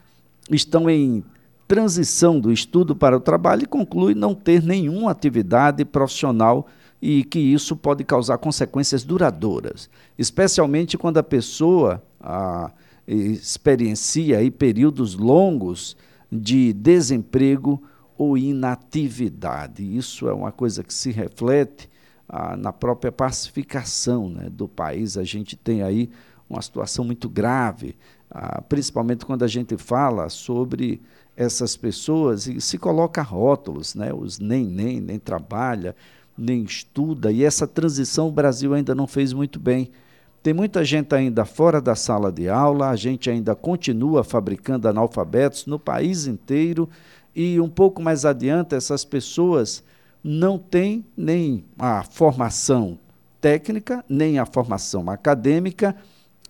estão 0.51 0.89
em 0.89 1.23
transição 1.67 2.39
do 2.39 2.51
estudo 2.51 2.95
para 2.95 3.17
o 3.17 3.21
trabalho 3.21 3.63
e 3.63 3.67
conclui 3.67 4.13
não 4.13 4.35
ter 4.35 4.61
nenhuma 4.61 5.11
atividade 5.11 5.83
profissional 5.85 6.67
e 7.01 7.23
que 7.23 7.39
isso 7.39 7.75
pode 7.75 8.03
causar 8.03 8.37
consequências 8.37 9.03
duradouras, 9.03 9.89
especialmente 10.17 10.97
quando 10.97 11.17
a 11.17 11.23
pessoa 11.23 12.01
a, 12.19 12.71
experiencia 13.05 14.37
aí 14.37 14.49
períodos 14.49 15.15
longos 15.15 15.97
de 16.39 16.73
desemprego 16.73 17.81
ou 18.17 18.37
inatividade. 18.37 19.83
Isso 19.97 20.27
é 20.27 20.33
uma 20.33 20.51
coisa 20.51 20.83
que 20.83 20.93
se 20.93 21.11
reflete 21.11 21.89
ah, 22.27 22.55
na 22.55 22.71
própria 22.71 23.11
pacificação 23.11 24.29
né, 24.29 24.49
do 24.49 24.67
país. 24.67 25.17
A 25.17 25.23
gente 25.23 25.55
tem 25.55 25.81
aí 25.81 26.09
uma 26.49 26.61
situação 26.61 27.03
muito 27.03 27.29
grave, 27.29 27.95
ah, 28.29 28.61
principalmente 28.61 29.25
quando 29.25 29.43
a 29.43 29.47
gente 29.47 29.77
fala 29.77 30.29
sobre 30.29 31.01
essas 31.35 31.75
pessoas 31.75 32.47
e 32.47 32.61
se 32.61 32.77
coloca 32.77 33.21
rótulos, 33.21 33.95
né, 33.95 34.13
os 34.13 34.39
nem, 34.39 34.65
nem, 34.65 35.01
nem 35.01 35.17
trabalha, 35.17 35.95
nem 36.37 36.63
estuda, 36.63 37.31
e 37.31 37.43
essa 37.43 37.67
transição 37.67 38.27
o 38.27 38.31
Brasil 38.31 38.73
ainda 38.73 38.93
não 38.93 39.07
fez 39.07 39.33
muito 39.33 39.59
bem. 39.59 39.91
Tem 40.43 40.53
muita 40.53 40.83
gente 40.83 41.15
ainda 41.15 41.45
fora 41.45 41.79
da 41.79 41.95
sala 41.95 42.29
de 42.29 42.49
aula, 42.49 42.89
a 42.89 42.97
gente 42.97 43.29
ainda 43.29 43.55
continua 43.55 44.25
fabricando 44.25 44.89
analfabetos 44.89 45.65
no 45.65 45.79
país 45.79 46.27
inteiro 46.27 46.89
e 47.33 47.61
um 47.61 47.69
pouco 47.69 48.01
mais 48.01 48.25
adiante, 48.25 48.75
essas 48.75 49.05
pessoas 49.05 49.81
não 50.21 50.59
têm 50.59 51.05
nem 51.15 51.63
a 51.79 52.03
formação 52.03 52.99
técnica, 53.39 54.03
nem 54.09 54.37
a 54.37 54.45
formação 54.45 55.09
acadêmica 55.09 55.95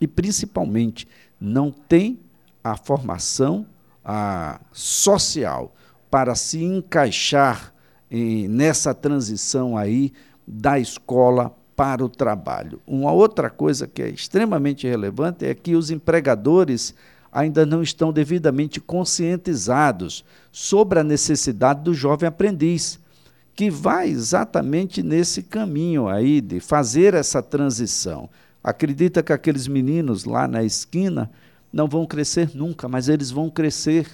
e, 0.02 0.08
principalmente, 0.08 1.08
não 1.40 1.70
têm 1.72 2.20
a 2.64 2.76
formação 2.76 3.64
a, 4.04 4.60
social 4.72 5.72
para 6.10 6.34
se 6.34 6.64
encaixar 6.64 7.72
em, 8.10 8.48
nessa 8.48 8.92
transição 8.92 9.78
aí 9.78 10.12
da 10.48 10.80
escola 10.80 11.56
para 11.76 12.04
o 12.04 12.10
trabalho. 12.10 12.80
Uma 12.86 13.12
outra 13.12 13.50
coisa 13.50 13.88
que 13.88 14.02
é 14.02 14.10
extremamente 14.10 14.88
relevante 14.88 15.46
é 15.46 15.54
que 15.54 15.76
os 15.76 15.90
empregadores 15.90 16.94
ainda 17.32 17.66
não 17.66 17.82
estão 17.82 18.14
devidamente 18.14 18.80
conscientizados 18.80 20.24
sobre 20.52 21.00
a 21.00 21.04
necessidade 21.04 21.82
do 21.82 21.94
jovem 21.94 22.28
aprendiz, 22.28 23.00
que 23.56 23.70
vai 23.70 24.10
exatamente 24.10 25.02
nesse 25.02 25.42
caminho 25.42 26.08
aí 26.08 26.40
de 26.40 26.60
fazer 26.60 27.14
essa 27.14 27.42
transição. 27.42 28.30
Acredita 28.64 29.24
que 29.24 29.34
aqueles 29.34 29.68
meninos 29.68 30.26
lá 30.26 30.48
na 30.48 30.64
esquina 30.64 31.30
não 31.72 31.88
vão 31.88 32.06
crescer 32.06 32.52
nunca, 32.54 32.88
mas 32.88 33.10
eles 33.10 33.32
vão 33.32 33.50
crescer. 33.50 34.08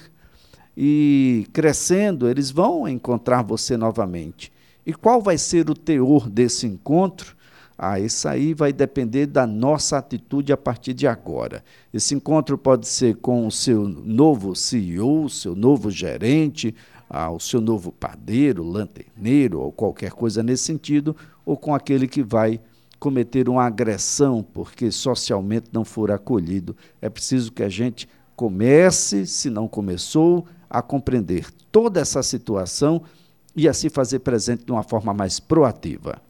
E 0.76 1.46
crescendo, 1.52 2.28
eles 2.28 2.50
vão 2.50 2.88
encontrar 2.88 3.42
você 3.42 3.76
novamente. 3.76 4.50
E 4.86 4.94
qual 4.94 5.20
vai 5.20 5.36
ser 5.36 5.68
o 5.68 5.74
teor 5.74 6.28
desse 6.28 6.66
encontro? 6.66 7.36
Ah, 7.82 7.98
isso 7.98 8.28
aí 8.28 8.52
vai 8.52 8.74
depender 8.74 9.24
da 9.24 9.46
nossa 9.46 9.96
atitude 9.96 10.52
a 10.52 10.56
partir 10.56 10.92
de 10.92 11.06
agora. 11.06 11.64
Esse 11.94 12.14
encontro 12.14 12.58
pode 12.58 12.86
ser 12.86 13.16
com 13.16 13.46
o 13.46 13.50
seu 13.50 13.88
novo 13.88 14.54
CEO, 14.54 15.30
seu 15.30 15.56
novo 15.56 15.90
gerente, 15.90 16.74
ah, 17.08 17.30
o 17.30 17.40
seu 17.40 17.58
novo 17.58 17.90
padeiro, 17.90 18.62
lanterneiro 18.62 19.60
ou 19.60 19.72
qualquer 19.72 20.12
coisa 20.12 20.42
nesse 20.42 20.64
sentido, 20.64 21.16
ou 21.42 21.56
com 21.56 21.74
aquele 21.74 22.06
que 22.06 22.22
vai 22.22 22.60
cometer 22.98 23.48
uma 23.48 23.64
agressão 23.64 24.42
porque 24.42 24.92
socialmente 24.92 25.70
não 25.72 25.82
for 25.82 26.10
acolhido. 26.10 26.76
É 27.00 27.08
preciso 27.08 27.50
que 27.50 27.62
a 27.62 27.68
gente 27.70 28.06
comece, 28.36 29.26
se 29.26 29.48
não 29.48 29.66
começou, 29.66 30.44
a 30.68 30.82
compreender 30.82 31.46
toda 31.72 31.98
essa 31.98 32.22
situação 32.22 33.00
e 33.56 33.66
assim 33.66 33.88
fazer 33.88 34.18
presente 34.18 34.66
de 34.66 34.70
uma 34.70 34.82
forma 34.82 35.14
mais 35.14 35.40
proativa. 35.40 36.20